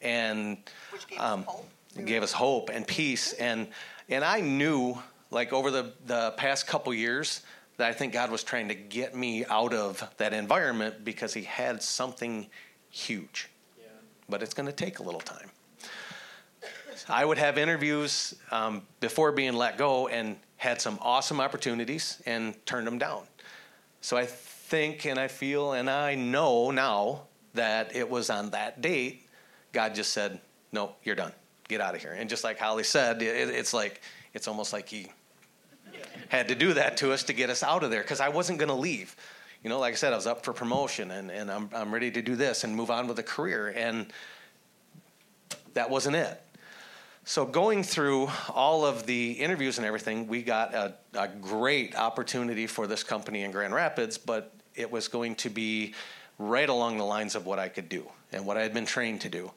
And 0.00 0.58
Which 0.90 1.06
gave 1.08 1.20
us 1.20 1.44
hope. 1.44 1.68
gave 2.06 2.22
us 2.22 2.32
hope 2.32 2.70
and 2.70 2.86
peace. 2.86 3.34
And, 3.34 3.68
and 4.08 4.24
I 4.24 4.40
knew, 4.40 4.96
like, 5.32 5.52
over 5.52 5.70
the, 5.70 5.92
the 6.06 6.32
past 6.36 6.66
couple 6.66 6.94
years, 6.94 7.42
that 7.78 7.88
I 7.88 7.92
think 7.92 8.12
God 8.12 8.30
was 8.30 8.44
trying 8.44 8.68
to 8.68 8.74
get 8.74 9.16
me 9.16 9.44
out 9.46 9.74
of 9.74 10.08
that 10.18 10.32
environment 10.32 11.04
because 11.04 11.34
He 11.34 11.42
had 11.42 11.82
something 11.82 12.46
huge. 12.90 13.48
Yeah. 13.78 13.88
But 14.28 14.42
it's 14.42 14.54
going 14.54 14.66
to 14.66 14.72
take 14.72 14.98
a 14.98 15.02
little 15.02 15.20
time. 15.20 15.50
I 17.08 17.24
would 17.24 17.38
have 17.38 17.58
interviews 17.58 18.34
um, 18.50 18.82
before 19.00 19.32
being 19.32 19.54
let 19.54 19.76
go 19.76 20.08
and 20.08 20.36
had 20.56 20.80
some 20.80 20.98
awesome 21.02 21.40
opportunities 21.40 22.22
and 22.26 22.54
turned 22.66 22.86
them 22.86 22.98
down. 22.98 23.24
So 24.00 24.16
I 24.16 24.26
think 24.26 25.06
and 25.06 25.18
I 25.18 25.28
feel 25.28 25.72
and 25.72 25.90
I 25.90 26.14
know 26.14 26.70
now 26.70 27.22
that 27.54 27.94
it 27.96 28.08
was 28.08 28.30
on 28.30 28.50
that 28.50 28.80
date, 28.80 29.28
God 29.72 29.94
just 29.94 30.12
said, 30.12 30.40
No, 30.70 30.92
you're 31.02 31.16
done. 31.16 31.32
Get 31.68 31.80
out 31.80 31.94
of 31.94 32.00
here. 32.00 32.12
And 32.12 32.28
just 32.30 32.44
like 32.44 32.58
Holly 32.58 32.84
said, 32.84 33.22
it, 33.22 33.48
it's 33.50 33.74
like, 33.74 34.02
it's 34.34 34.46
almost 34.46 34.72
like 34.72 34.88
He 34.88 35.08
had 36.32 36.48
to 36.48 36.54
do 36.54 36.72
that 36.72 36.96
to 36.96 37.12
us 37.12 37.24
to 37.24 37.34
get 37.34 37.50
us 37.50 37.62
out 37.62 37.84
of 37.84 37.90
there 37.90 38.00
because 38.00 38.18
I 38.18 38.30
wasn't 38.30 38.58
going 38.58 38.70
to 38.70 38.74
leave. 38.74 39.14
You 39.62 39.68
know, 39.68 39.78
like 39.78 39.92
I 39.92 39.96
said, 39.96 40.14
I 40.14 40.16
was 40.16 40.26
up 40.26 40.46
for 40.46 40.54
promotion 40.54 41.10
and, 41.10 41.30
and 41.30 41.50
I'm, 41.50 41.68
I'm 41.74 41.92
ready 41.92 42.10
to 42.10 42.22
do 42.22 42.36
this 42.36 42.64
and 42.64 42.74
move 42.74 42.90
on 42.90 43.06
with 43.06 43.18
a 43.18 43.22
career. 43.22 43.68
And 43.76 44.06
that 45.74 45.90
wasn't 45.90 46.16
it. 46.16 46.40
So, 47.24 47.44
going 47.44 47.84
through 47.84 48.30
all 48.48 48.86
of 48.86 49.04
the 49.04 49.32
interviews 49.32 49.76
and 49.76 49.86
everything, 49.86 50.26
we 50.26 50.42
got 50.42 50.74
a, 50.74 50.94
a 51.12 51.28
great 51.28 51.94
opportunity 51.94 52.66
for 52.66 52.86
this 52.86 53.04
company 53.04 53.42
in 53.42 53.52
Grand 53.52 53.74
Rapids, 53.74 54.16
but 54.16 54.54
it 54.74 54.90
was 54.90 55.08
going 55.08 55.36
to 55.36 55.50
be 55.50 55.94
right 56.38 56.68
along 56.68 56.96
the 56.96 57.04
lines 57.04 57.34
of 57.34 57.44
what 57.44 57.58
I 57.58 57.68
could 57.68 57.90
do 57.90 58.08
and 58.32 58.46
what 58.46 58.56
I 58.56 58.62
had 58.62 58.72
been 58.72 58.86
trained 58.86 59.20
to 59.20 59.28
do. 59.28 59.52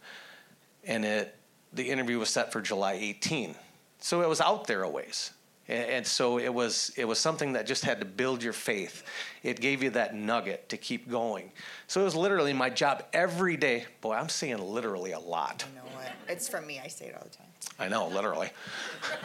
And 0.83 1.05
it, 1.05 1.35
the 1.73 1.89
interview 1.89 2.19
was 2.19 2.29
set 2.29 2.51
for 2.51 2.61
July 2.61 2.93
18. 2.93 3.55
So 3.99 4.21
it 4.21 4.29
was 4.29 4.41
out 4.41 4.67
there 4.67 4.83
a 4.83 4.89
ways. 4.89 5.31
And, 5.67 6.05
so 6.05 6.37
it 6.37 6.53
was, 6.53 6.91
it 6.95 7.05
was 7.05 7.19
something 7.19 7.53
that 7.53 7.65
just 7.65 7.83
had 7.83 7.99
to 7.99 8.05
build 8.05 8.43
your 8.43 8.53
faith. 8.53 9.03
It 9.41 9.59
gave 9.59 9.81
you 9.81 9.89
that 9.91 10.13
nugget 10.13 10.69
to 10.69 10.77
keep 10.77 11.09
going. 11.09 11.51
So 11.87 12.01
it 12.01 12.03
was 12.03 12.15
literally 12.15 12.53
my 12.53 12.69
job 12.69 13.03
every 13.13 13.57
day. 13.57 13.85
Boy, 14.01 14.13
I'm 14.13 14.29
saying 14.29 14.59
literally 14.59 15.13
a 15.13 15.19
lot. 15.19 15.65
You 15.67 15.79
know 15.79 15.95
what? 15.95 16.11
It's 16.27 16.47
from 16.47 16.67
me. 16.67 16.79
I 16.83 16.87
say 16.87 17.07
it 17.07 17.15
all 17.15 17.23
the 17.23 17.35
time. 17.35 17.47
I 17.79 17.87
know, 17.87 18.07
literally. 18.07 18.51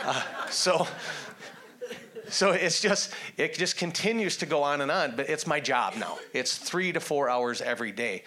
Uh, 0.02 0.22
so, 0.48 0.86
so 2.28 2.52
it's 2.52 2.80
just 2.80 3.12
it 3.36 3.54
just 3.54 3.76
continues 3.76 4.38
to 4.38 4.46
go 4.46 4.62
on 4.62 4.80
and 4.80 4.90
on. 4.90 5.16
But 5.16 5.28
it's 5.28 5.46
my 5.46 5.60
job 5.60 5.94
now. 5.96 6.18
It's 6.32 6.56
three 6.56 6.90
to 6.92 7.00
four 7.00 7.28
hours 7.28 7.60
every 7.60 7.92
day. 7.92 8.24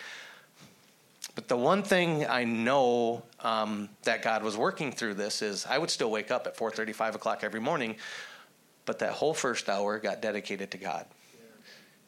But 1.36 1.48
the 1.48 1.58
one 1.58 1.82
thing 1.82 2.28
I 2.28 2.44
know 2.44 3.24
um, 3.44 3.90
that 4.04 4.22
God 4.22 4.44
was 4.44 4.58
working 4.58 4.92
through 4.92 5.16
this 5.16 5.42
is 5.42 5.66
I 5.66 5.78
would 5.78 5.90
still 5.90 6.10
wake 6.10 6.32
up 6.32 6.48
at 6.48 6.58
4:30, 6.58 6.94
5 6.94 7.16
o'clock 7.16 7.44
every 7.44 7.60
morning, 7.60 7.98
but 8.86 9.00
that 9.00 9.12
whole 9.12 9.34
first 9.34 9.70
hour 9.70 10.00
got 10.00 10.22
dedicated 10.22 10.72
to 10.72 10.78
God. 10.78 11.06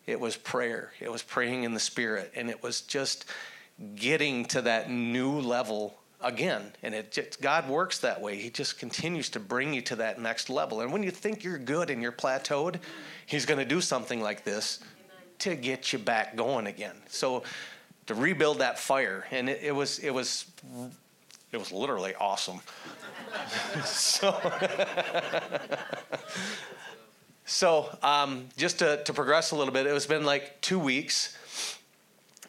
It 0.05 0.19
was 0.19 0.37
prayer. 0.37 0.91
It 0.99 1.11
was 1.11 1.23
praying 1.23 1.63
in 1.63 1.73
the 1.73 1.79
Spirit, 1.79 2.31
and 2.35 2.49
it 2.49 2.61
was 2.61 2.81
just 2.81 3.25
getting 3.95 4.45
to 4.45 4.61
that 4.61 4.89
new 4.89 5.39
level 5.39 5.97
again. 6.21 6.71
And 6.83 6.93
it 6.93 7.11
just, 7.11 7.41
God 7.41 7.67
works 7.67 7.99
that 7.99 8.21
way. 8.21 8.37
He 8.37 8.49
just 8.49 8.79
continues 8.79 9.29
to 9.29 9.39
bring 9.39 9.73
you 9.73 9.81
to 9.83 9.95
that 9.97 10.19
next 10.21 10.49
level. 10.49 10.81
And 10.81 10.93
when 10.93 11.03
you 11.03 11.11
think 11.11 11.43
you're 11.43 11.57
good 11.57 11.89
and 11.89 12.01
you're 12.01 12.11
plateaued, 12.11 12.79
He's 13.25 13.45
going 13.45 13.59
to 13.59 13.65
do 13.65 13.81
something 13.81 14.21
like 14.21 14.43
this 14.43 14.79
to 15.39 15.55
get 15.55 15.91
you 15.91 15.99
back 15.99 16.35
going 16.35 16.67
again. 16.67 16.95
So 17.09 17.43
to 18.05 18.15
rebuild 18.15 18.59
that 18.59 18.77
fire, 18.77 19.25
and 19.31 19.49
it, 19.49 19.61
it 19.63 19.71
was 19.71 19.99
it 19.99 20.11
was 20.11 20.45
it 21.55 21.59
was 21.59 21.71
literally 21.71 22.13
awesome. 22.15 22.59
so. 23.85 24.35
So, 27.47 27.95
um, 28.01 28.47
just 28.57 28.79
to, 28.79 29.03
to 29.03 29.13
progress 29.13 29.51
a 29.51 29.55
little 29.55 29.71
bit, 29.71 29.85
it 29.85 29.93
was 29.93 30.07
been 30.07 30.25
like 30.25 30.59
two 30.61 30.79
weeks, 30.79 31.37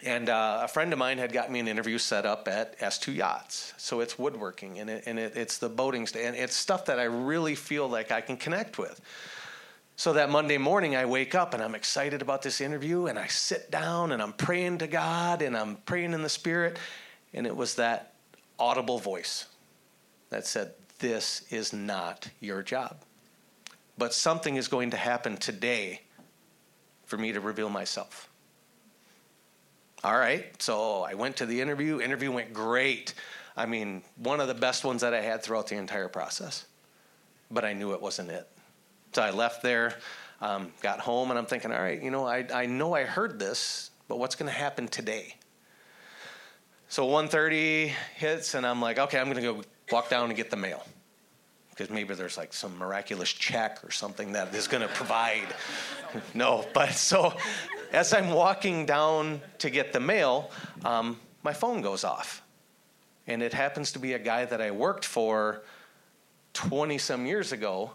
and 0.03 0.31
uh, 0.31 0.61
a 0.63 0.69
friend 0.69 0.91
of 0.91 0.99
mine 0.99 1.19
had 1.19 1.35
got 1.35 1.51
me 1.53 1.61
an 1.61 1.69
interview 1.69 1.99
set 1.99 2.25
up 2.25 2.49
at 2.49 2.79
S2 2.79 3.15
Yachts. 3.15 3.75
So 3.77 4.01
it's 4.01 4.19
woodworking, 4.19 4.79
and, 4.79 4.89
it, 4.89 5.05
and 5.05 5.19
it, 5.19 5.37
it's 5.37 5.59
the 5.59 5.69
boating, 5.69 6.07
st- 6.07 6.25
and 6.25 6.35
it's 6.35 6.57
stuff 6.57 6.87
that 6.87 6.99
I 6.99 7.05
really 7.05 7.55
feel 7.55 7.87
like 7.87 8.11
I 8.11 8.23
can 8.23 8.39
connect 8.39 8.79
with. 8.79 8.99
So 9.97 10.15
that 10.15 10.31
Monday 10.31 10.57
morning, 10.57 10.97
I 10.97 11.05
wake 11.05 11.35
up 11.35 11.53
and 11.53 11.63
I'm 11.63 11.75
excited 11.75 12.23
about 12.23 12.41
this 12.41 12.63
interview, 12.63 13.07
and 13.07 13.19
I 13.19 13.27
sit 13.27 13.71
down 13.71 14.13
and 14.13 14.23
I'm 14.23 14.33
praying 14.33 14.79
to 14.79 14.87
God 14.87 15.43
and 15.43 15.55
I'm 15.55 15.77
praying 15.85 16.15
in 16.15 16.23
the 16.23 16.31
Spirit, 16.31 16.79
and 17.35 17.47
it 17.47 17.55
was 17.55 17.75
that 17.75 18.15
audible 18.59 18.99
voice 18.99 19.47
that 20.31 20.47
said, 20.47 20.73
This 20.99 21.43
is 21.51 21.73
not 21.73 22.29
your 22.41 22.63
job. 22.63 22.99
But 23.99 24.13
something 24.13 24.57
is 24.57 24.69
going 24.69 24.91
to 24.91 24.97
happen 24.97 25.37
today 25.37 26.03
for 27.07 27.17
me 27.17 27.33
to 27.33 27.41
reveal 27.41 27.71
myself. 27.71 28.29
All 30.05 30.17
right, 30.17 30.61
so 30.63 31.03
I 31.03 31.15
went 31.15 31.37
to 31.37 31.47
the 31.47 31.61
interview. 31.61 32.01
Interview 32.01 32.31
went 32.31 32.53
great. 32.53 33.15
I 33.57 33.67
mean, 33.67 34.03
one 34.17 34.41
of 34.41 34.49
the 34.49 34.55
best 34.55 34.85
ones 34.85 35.01
that 35.01 35.15
I 35.15 35.23
had 35.23 35.43
throughout 35.43 35.69
the 35.69 35.77
entire 35.77 36.09
process. 36.09 36.67
But 37.51 37.65
I 37.65 37.73
knew 37.73 37.93
it 37.93 38.03
wasn't 38.03 38.31
it. 38.31 38.47
So 39.13 39.23
I 39.23 39.31
left 39.31 39.63
there, 39.63 39.95
um, 40.43 40.73
got 40.83 41.01
home, 41.01 41.31
and 41.31 41.39
I'm 41.39 41.47
thinking, 41.47 41.73
all 41.73 41.81
right, 41.81 42.01
you 42.01 42.11
know, 42.11 42.27
I, 42.27 42.47
I 42.53 42.67
know 42.67 42.95
I 42.95 43.05
heard 43.05 43.39
this, 43.39 43.91
but 44.09 44.19
what's 44.19 44.35
going 44.35 44.51
to 44.51 44.57
happen 44.57 44.89
today? 44.89 45.37
So 46.89 47.07
1.30 47.07 47.93
hits, 48.17 48.55
and 48.55 48.65
I'm 48.65 48.81
like, 48.81 48.99
okay, 48.99 49.19
I'm 49.19 49.27
to 49.37 49.43
go 49.43 49.63
walk 49.91 50.09
down 50.09 50.29
and 50.29 50.37
get 50.37 50.51
the 50.51 50.57
mail 50.57 50.85
because 51.71 51.91
maybe 51.91 52.15
there's 52.15 52.39
like 52.39 52.55
some 52.55 52.79
miraculous 52.79 53.31
check 53.31 53.85
or 53.85 53.91
something 53.91 54.33
that 54.33 54.55
is 54.55 54.67
to 54.81 54.89
provide. 54.95 55.55
no, 56.35 56.65
but 56.73 56.93
so 56.93 57.35
as 57.93 58.15
I'm 58.15 58.31
walking 58.31 58.87
down 58.87 59.43
to 59.59 59.69
get 59.69 59.93
the 59.93 60.01
mail, 60.01 60.51
um, 60.85 61.21
my 61.43 61.53
phone 61.53 61.83
goes 61.83 62.03
off. 62.03 62.43
And 63.27 63.43
it 63.43 63.53
happens 63.53 63.93
to 63.93 63.99
be 63.99 64.15
a 64.15 64.19
guy 64.19 64.45
that 64.45 64.61
I 64.61 64.71
worked 64.71 65.05
for 65.05 65.63
20 66.55 66.97
some 66.99 67.27
years 67.27 67.53
ago. 67.53 67.91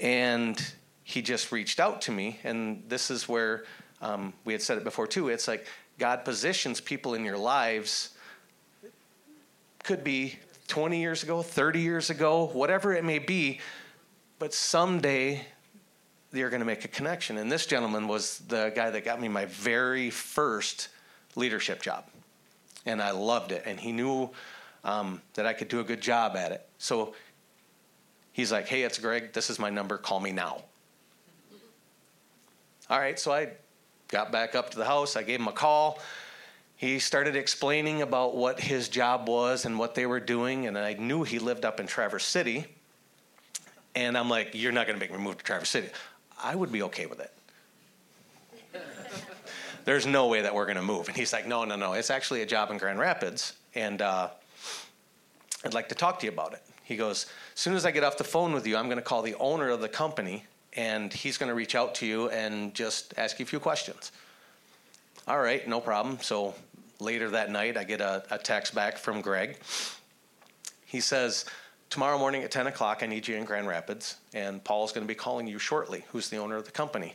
And 0.00 0.62
he 1.02 1.22
just 1.22 1.50
reached 1.50 1.80
out 1.80 2.02
to 2.02 2.12
me. 2.12 2.38
And 2.44 2.84
this 2.88 3.10
is 3.10 3.28
where 3.28 3.64
um, 4.00 4.32
we 4.44 4.52
had 4.52 4.62
said 4.62 4.78
it 4.78 4.84
before 4.84 5.06
too. 5.06 5.28
It's 5.28 5.48
like 5.48 5.66
God 5.98 6.24
positions 6.24 6.80
people 6.80 7.14
in 7.14 7.24
your 7.24 7.38
lives, 7.38 8.10
could 9.82 10.02
be 10.02 10.38
20 10.68 11.00
years 11.00 11.22
ago, 11.22 11.42
30 11.42 11.80
years 11.80 12.10
ago, 12.10 12.46
whatever 12.52 12.92
it 12.94 13.04
may 13.04 13.18
be, 13.18 13.60
but 14.38 14.52
someday 14.52 15.44
you're 16.32 16.50
going 16.50 16.60
to 16.60 16.66
make 16.66 16.84
a 16.84 16.88
connection. 16.88 17.38
And 17.38 17.50
this 17.52 17.66
gentleman 17.66 18.08
was 18.08 18.38
the 18.48 18.72
guy 18.74 18.90
that 18.90 19.04
got 19.04 19.20
me 19.20 19.28
my 19.28 19.44
very 19.44 20.10
first 20.10 20.88
leadership 21.36 21.80
job. 21.80 22.04
And 22.86 23.00
I 23.00 23.12
loved 23.12 23.52
it. 23.52 23.62
And 23.66 23.78
he 23.78 23.92
knew 23.92 24.30
um, 24.82 25.22
that 25.34 25.46
I 25.46 25.52
could 25.52 25.68
do 25.68 25.80
a 25.80 25.84
good 25.84 26.00
job 26.00 26.36
at 26.36 26.52
it. 26.52 26.66
So 26.78 27.14
he's 28.32 28.50
like, 28.50 28.66
hey, 28.66 28.82
it's 28.82 28.98
Greg. 28.98 29.32
This 29.32 29.48
is 29.48 29.58
my 29.58 29.70
number. 29.70 29.96
Call 29.96 30.20
me 30.20 30.32
now. 30.32 30.62
All 32.90 32.98
right. 32.98 33.18
So 33.18 33.32
I 33.32 33.52
got 34.14 34.32
back 34.32 34.54
up 34.54 34.70
to 34.70 34.78
the 34.78 34.84
house. 34.84 35.16
I 35.16 35.22
gave 35.22 35.40
him 35.40 35.48
a 35.48 35.52
call 35.52 35.98
he 36.76 36.98
started 36.98 37.36
explaining 37.36 38.02
about 38.02 38.36
what 38.36 38.60
his 38.60 38.88
job 38.88 39.28
was 39.28 39.64
and 39.64 39.78
what 39.78 39.94
they 39.94 40.06
were 40.06 40.20
doing, 40.20 40.66
and 40.66 40.76
I 40.76 40.94
knew 40.94 41.22
he 41.22 41.38
lived 41.38 41.64
up 41.64 41.80
in 41.80 41.86
Traverse 41.86 42.24
City. 42.24 42.66
And 43.94 44.18
I'm 44.18 44.28
like, 44.28 44.50
You're 44.54 44.72
not 44.72 44.86
going 44.86 44.98
to 44.98 45.00
make 45.00 45.12
me 45.12 45.22
move 45.22 45.38
to 45.38 45.44
Traverse 45.44 45.70
City. 45.70 45.88
I 46.42 46.54
would 46.54 46.72
be 46.72 46.82
okay 46.82 47.06
with 47.06 47.20
it. 47.20 47.32
There's 49.84 50.06
no 50.06 50.26
way 50.26 50.42
that 50.42 50.54
we're 50.54 50.66
going 50.66 50.76
to 50.76 50.82
move. 50.82 51.08
And 51.08 51.16
he's 51.16 51.32
like, 51.32 51.46
No, 51.46 51.64
no, 51.64 51.76
no. 51.76 51.92
It's 51.92 52.10
actually 52.10 52.42
a 52.42 52.46
job 52.46 52.70
in 52.70 52.78
Grand 52.78 52.98
Rapids, 52.98 53.54
and 53.74 54.02
uh, 54.02 54.28
I'd 55.64 55.74
like 55.74 55.88
to 55.90 55.94
talk 55.94 56.18
to 56.20 56.26
you 56.26 56.32
about 56.32 56.54
it. 56.54 56.62
He 56.82 56.96
goes, 56.96 57.26
As 57.54 57.60
soon 57.60 57.74
as 57.74 57.86
I 57.86 57.92
get 57.92 58.02
off 58.02 58.18
the 58.18 58.24
phone 58.24 58.52
with 58.52 58.66
you, 58.66 58.76
I'm 58.76 58.86
going 58.86 58.98
to 58.98 59.02
call 59.02 59.22
the 59.22 59.36
owner 59.36 59.70
of 59.70 59.80
the 59.80 59.88
company, 59.88 60.44
and 60.76 61.12
he's 61.12 61.38
going 61.38 61.48
to 61.48 61.54
reach 61.54 61.74
out 61.74 61.94
to 61.96 62.06
you 62.06 62.28
and 62.30 62.74
just 62.74 63.14
ask 63.16 63.38
you 63.38 63.44
a 63.44 63.46
few 63.46 63.60
questions. 63.60 64.12
All 65.26 65.40
right, 65.40 65.66
no 65.66 65.80
problem. 65.80 66.18
So 66.20 66.54
later 67.00 67.30
that 67.30 67.50
night, 67.50 67.76
I 67.76 67.84
get 67.84 68.00
a, 68.00 68.24
a 68.30 68.38
text 68.38 68.74
back 68.74 68.98
from 68.98 69.20
Greg. 69.20 69.58
He 70.84 71.00
says, 71.00 71.44
tomorrow 71.90 72.18
morning 72.18 72.42
at 72.42 72.50
10 72.50 72.66
o'clock, 72.66 73.02
I 73.02 73.06
need 73.06 73.26
you 73.26 73.36
in 73.36 73.44
Grand 73.44 73.66
Rapids, 73.66 74.16
and 74.32 74.62
Paul's 74.62 74.92
going 74.92 75.06
to 75.06 75.08
be 75.08 75.14
calling 75.14 75.46
you 75.46 75.58
shortly, 75.58 76.04
who's 76.10 76.28
the 76.28 76.36
owner 76.36 76.56
of 76.56 76.64
the 76.64 76.70
company. 76.70 77.14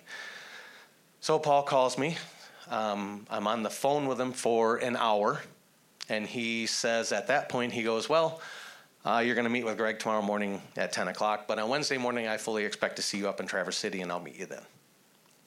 So 1.22 1.38
Paul 1.38 1.63
calls 1.63 1.98
me. 1.98 2.18
Um, 2.70 3.25
I'm 3.30 3.48
on 3.48 3.63
the 3.63 3.70
phone 3.70 4.08
with 4.08 4.20
him 4.20 4.32
for 4.32 4.78
an 4.78 4.96
hour, 4.96 5.42
and 6.08 6.25
he 6.25 6.66
says 6.66 7.12
at 7.12 7.28
that 7.28 7.50
point, 7.50 7.74
he 7.74 7.84
goes, 7.84 8.08
Well, 8.08 8.42
uh, 9.06 9.22
you're 9.25 9.36
going 9.36 9.46
to 9.46 9.50
meet 9.50 9.63
with 9.63 9.77
Greg 9.77 9.98
tomorrow 10.00 10.22
morning 10.22 10.62
at 10.75 10.91
10 10.91 11.08
o'clock, 11.08 11.48
but 11.48 11.58
on 11.58 11.70
Wednesday 11.70 11.98
morning, 11.98 12.27
I 12.27 12.38
fully 12.38 12.65
expect 12.65 12.98
to 12.98 13.01
see 13.01 13.18
you 13.18 13.29
up 13.29 13.39
in 13.39 13.48
Traverse 13.48 13.77
City, 13.77 14.01
and 14.01 14.12
I'll 14.12 14.20
meet 14.20 14.38
you 14.38 14.46
then. 14.46 14.63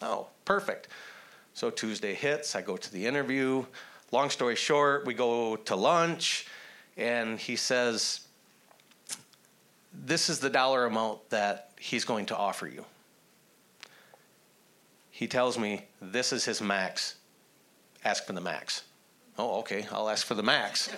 Oh, 0.00 0.28
perfect. 0.44 0.88
So 1.54 1.70
Tuesday 1.70 2.14
hits, 2.14 2.56
I 2.56 2.62
go 2.62 2.76
to 2.76 2.92
the 2.92 3.06
interview. 3.06 3.64
Long 4.10 4.30
story 4.30 4.56
short, 4.56 5.06
we 5.06 5.14
go 5.14 5.56
to 5.56 5.76
lunch, 5.76 6.46
and 6.96 7.38
he 7.38 7.56
says, 7.56 8.26
This 9.92 10.30
is 10.30 10.38
the 10.38 10.50
dollar 10.50 10.86
amount 10.86 11.28
that 11.30 11.72
he's 11.78 12.04
going 12.04 12.26
to 12.26 12.36
offer 12.36 12.66
you. 12.66 12.84
He 15.10 15.26
tells 15.26 15.58
me, 15.58 15.84
This 16.00 16.32
is 16.32 16.46
his 16.46 16.62
max. 16.62 17.16
Ask 18.04 18.24
for 18.24 18.32
the 18.32 18.40
max. 18.40 18.82
Oh, 19.38 19.60
okay, 19.60 19.86
I'll 19.90 20.08
ask 20.08 20.26
for 20.26 20.34
the 20.34 20.42
max. 20.42 20.90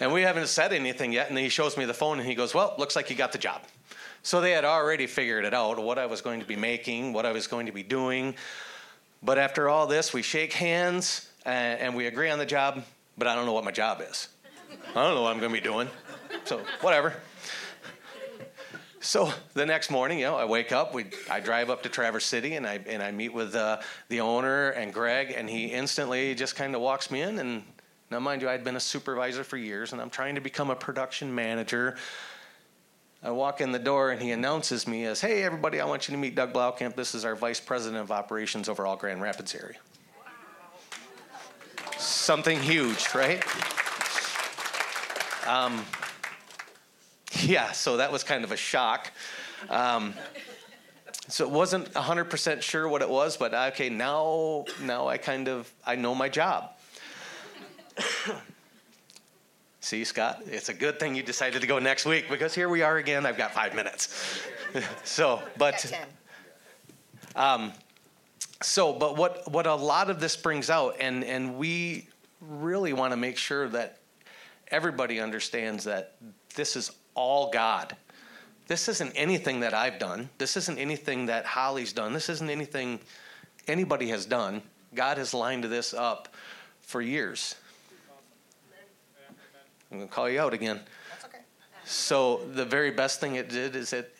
and 0.00 0.12
we 0.12 0.22
haven't 0.22 0.48
said 0.48 0.72
anything 0.72 1.12
yet, 1.12 1.28
and 1.28 1.38
he 1.38 1.48
shows 1.48 1.76
me 1.76 1.84
the 1.84 1.94
phone 1.94 2.18
and 2.18 2.28
he 2.28 2.34
goes, 2.34 2.54
Well, 2.54 2.74
looks 2.78 2.96
like 2.96 3.10
you 3.10 3.16
got 3.16 3.32
the 3.32 3.38
job. 3.38 3.62
So 4.22 4.40
they 4.40 4.52
had 4.52 4.64
already 4.64 5.06
figured 5.06 5.44
it 5.44 5.52
out 5.52 5.78
what 5.82 5.98
I 5.98 6.06
was 6.06 6.22
going 6.22 6.40
to 6.40 6.46
be 6.46 6.56
making, 6.56 7.12
what 7.12 7.26
I 7.26 7.32
was 7.32 7.46
going 7.46 7.66
to 7.66 7.72
be 7.72 7.82
doing. 7.82 8.34
But 9.22 9.38
after 9.38 9.68
all 9.68 9.86
this, 9.86 10.12
we 10.12 10.22
shake 10.22 10.52
hands 10.52 11.28
and, 11.44 11.80
and 11.80 11.94
we 11.94 12.06
agree 12.06 12.30
on 12.30 12.38
the 12.38 12.46
job, 12.46 12.82
but 13.18 13.26
I 13.26 13.34
don't 13.34 13.44
know 13.44 13.52
what 13.52 13.64
my 13.64 13.70
job 13.70 14.00
is. 14.00 14.28
I 14.94 15.02
don't 15.02 15.14
know 15.14 15.22
what 15.22 15.32
I'm 15.32 15.40
going 15.40 15.52
to 15.52 15.60
be 15.60 15.64
doing. 15.64 15.88
So, 16.44 16.60
whatever. 16.80 17.14
So 19.04 19.30
the 19.52 19.66
next 19.66 19.90
morning, 19.90 20.20
you 20.20 20.24
know, 20.24 20.36
I 20.36 20.46
wake 20.46 20.72
up. 20.72 20.94
We, 20.94 21.04
I 21.30 21.38
drive 21.38 21.68
up 21.68 21.82
to 21.82 21.90
Traverse 21.90 22.24
City, 22.24 22.54
and 22.54 22.66
I 22.66 22.80
and 22.88 23.02
I 23.02 23.10
meet 23.10 23.34
with 23.34 23.54
uh, 23.54 23.80
the 24.08 24.22
owner 24.22 24.70
and 24.70 24.94
Greg, 24.94 25.34
and 25.36 25.48
he 25.48 25.66
instantly 25.66 26.34
just 26.34 26.56
kind 26.56 26.74
of 26.74 26.80
walks 26.80 27.10
me 27.10 27.20
in. 27.20 27.38
And 27.38 27.64
now, 28.10 28.18
mind 28.18 28.40
you, 28.40 28.48
I'd 28.48 28.64
been 28.64 28.76
a 28.76 28.80
supervisor 28.80 29.44
for 29.44 29.58
years, 29.58 29.92
and 29.92 30.00
I'm 30.00 30.08
trying 30.08 30.36
to 30.36 30.40
become 30.40 30.70
a 30.70 30.74
production 30.74 31.34
manager. 31.34 31.96
I 33.22 33.30
walk 33.30 33.60
in 33.60 33.72
the 33.72 33.78
door, 33.78 34.10
and 34.10 34.22
he 34.22 34.30
announces 34.30 34.88
me 34.88 35.04
as, 35.04 35.20
"Hey, 35.20 35.42
everybody! 35.42 35.82
I 35.82 35.84
want 35.84 36.08
you 36.08 36.12
to 36.12 36.18
meet 36.18 36.34
Doug 36.34 36.54
Blaukamp. 36.54 36.96
This 36.96 37.14
is 37.14 37.26
our 37.26 37.36
vice 37.36 37.60
president 37.60 38.00
of 38.00 38.10
operations 38.10 38.70
over 38.70 38.86
all 38.86 38.96
Grand 38.96 39.20
Rapids 39.20 39.54
area." 39.54 39.76
Wow. 40.18 41.90
Something 41.98 42.58
huge, 42.58 43.14
right? 43.14 43.44
Um, 45.46 45.84
yeah, 47.42 47.72
so 47.72 47.96
that 47.96 48.12
was 48.12 48.22
kind 48.22 48.44
of 48.44 48.52
a 48.52 48.56
shock. 48.56 49.10
Um, 49.68 50.14
so 51.28 51.44
it 51.44 51.50
wasn't 51.50 51.92
100% 51.92 52.62
sure 52.62 52.88
what 52.88 53.02
it 53.02 53.08
was, 53.08 53.36
but 53.36 53.54
okay, 53.54 53.88
now 53.88 54.66
now 54.82 55.08
I 55.08 55.16
kind 55.16 55.48
of 55.48 55.72
I 55.86 55.96
know 55.96 56.14
my 56.14 56.28
job. 56.28 56.70
See, 59.80 60.04
Scott, 60.04 60.42
it's 60.46 60.68
a 60.68 60.74
good 60.74 60.98
thing 60.98 61.14
you 61.14 61.22
decided 61.22 61.60
to 61.60 61.66
go 61.66 61.78
next 61.78 62.06
week 62.06 62.28
because 62.28 62.54
here 62.54 62.68
we 62.68 62.82
are 62.82 62.96
again. 62.96 63.26
I've 63.26 63.36
got 63.36 63.52
five 63.52 63.74
minutes. 63.74 64.42
so, 65.04 65.42
but 65.58 65.92
um, 67.36 67.72
so, 68.62 68.92
but 68.92 69.16
what 69.16 69.50
what 69.50 69.66
a 69.66 69.74
lot 69.74 70.10
of 70.10 70.20
this 70.20 70.36
brings 70.36 70.70
out, 70.70 70.96
and 71.00 71.24
and 71.24 71.56
we 71.56 72.08
really 72.40 72.92
want 72.92 73.12
to 73.12 73.16
make 73.16 73.36
sure 73.36 73.68
that 73.68 73.98
everybody 74.68 75.20
understands 75.20 75.84
that 75.84 76.16
this 76.54 76.76
is 76.76 76.90
all 77.14 77.50
God. 77.50 77.96
This 78.66 78.88
isn't 78.88 79.12
anything 79.12 79.60
that 79.60 79.74
I've 79.74 79.98
done. 79.98 80.30
This 80.38 80.56
isn't 80.56 80.78
anything 80.78 81.26
that 81.26 81.44
Holly's 81.44 81.92
done. 81.92 82.12
This 82.12 82.28
isn't 82.28 82.48
anything 82.48 83.00
anybody 83.66 84.08
has 84.08 84.24
done. 84.24 84.62
God 84.94 85.18
has 85.18 85.34
lined 85.34 85.64
this 85.64 85.92
up 85.92 86.28
for 86.80 87.02
years. 87.02 87.56
I'm 89.90 89.98
going 89.98 90.08
to 90.08 90.14
call 90.14 90.28
you 90.28 90.40
out 90.40 90.54
again. 90.54 90.80
That's 91.10 91.24
okay. 91.26 91.38
So 91.84 92.40
the 92.54 92.64
very 92.64 92.90
best 92.90 93.20
thing 93.20 93.36
it 93.36 93.48
did 93.48 93.76
is 93.76 93.92
it 93.92 94.14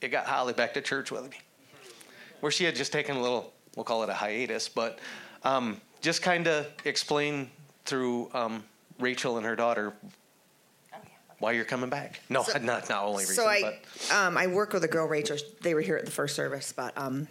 it 0.00 0.08
got 0.08 0.26
Holly 0.26 0.52
back 0.52 0.74
to 0.74 0.80
church 0.80 1.10
with 1.10 1.30
me, 1.30 1.36
where 2.40 2.50
she 2.50 2.64
had 2.64 2.74
just 2.74 2.92
taken 2.92 3.16
a 3.16 3.20
little, 3.20 3.52
we'll 3.76 3.84
call 3.84 4.02
it 4.02 4.08
a 4.08 4.14
hiatus, 4.14 4.68
but 4.68 4.98
um, 5.44 5.80
just 6.00 6.22
kind 6.22 6.46
of 6.46 6.66
explain 6.84 7.50
through 7.84 8.30
um, 8.32 8.64
Rachel 8.98 9.36
and 9.36 9.44
her 9.44 9.54
daughter 9.54 9.92
why 11.40 11.52
you're 11.52 11.64
coming 11.64 11.90
back. 11.90 12.20
No, 12.28 12.44
so, 12.44 12.58
not 12.62 12.88
not 12.88 13.04
only 13.04 13.24
reason. 13.24 13.34
So 13.34 13.46
I 13.46 13.80
um, 14.12 14.38
I 14.38 14.46
work 14.46 14.72
with 14.72 14.84
a 14.84 14.88
girl, 14.88 15.06
Rachel. 15.06 15.36
They 15.62 15.74
were 15.74 15.80
here 15.80 15.96
at 15.96 16.04
the 16.04 16.12
first 16.12 16.36
service, 16.36 16.72
but 16.72 16.96
um, 16.96 17.26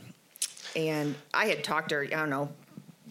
and 0.75 1.15
I 1.33 1.45
had 1.45 1.63
talked 1.63 1.89
to 1.89 1.95
her. 1.95 2.03
I 2.03 2.07
don't 2.07 2.29
know, 2.29 2.49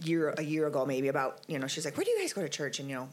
year 0.03 0.35
a 0.37 0.43
year 0.43 0.67
ago 0.67 0.85
maybe 0.85 1.09
about 1.09 1.41
you 1.47 1.59
know 1.59 1.67
she's 1.67 1.85
like, 1.85 1.97
where 1.97 2.05
do 2.05 2.11
you 2.11 2.21
guys 2.21 2.33
go 2.33 2.43
to 2.43 2.49
church? 2.49 2.81
And 2.81 2.89
you 2.89 2.97
know, 2.97 3.09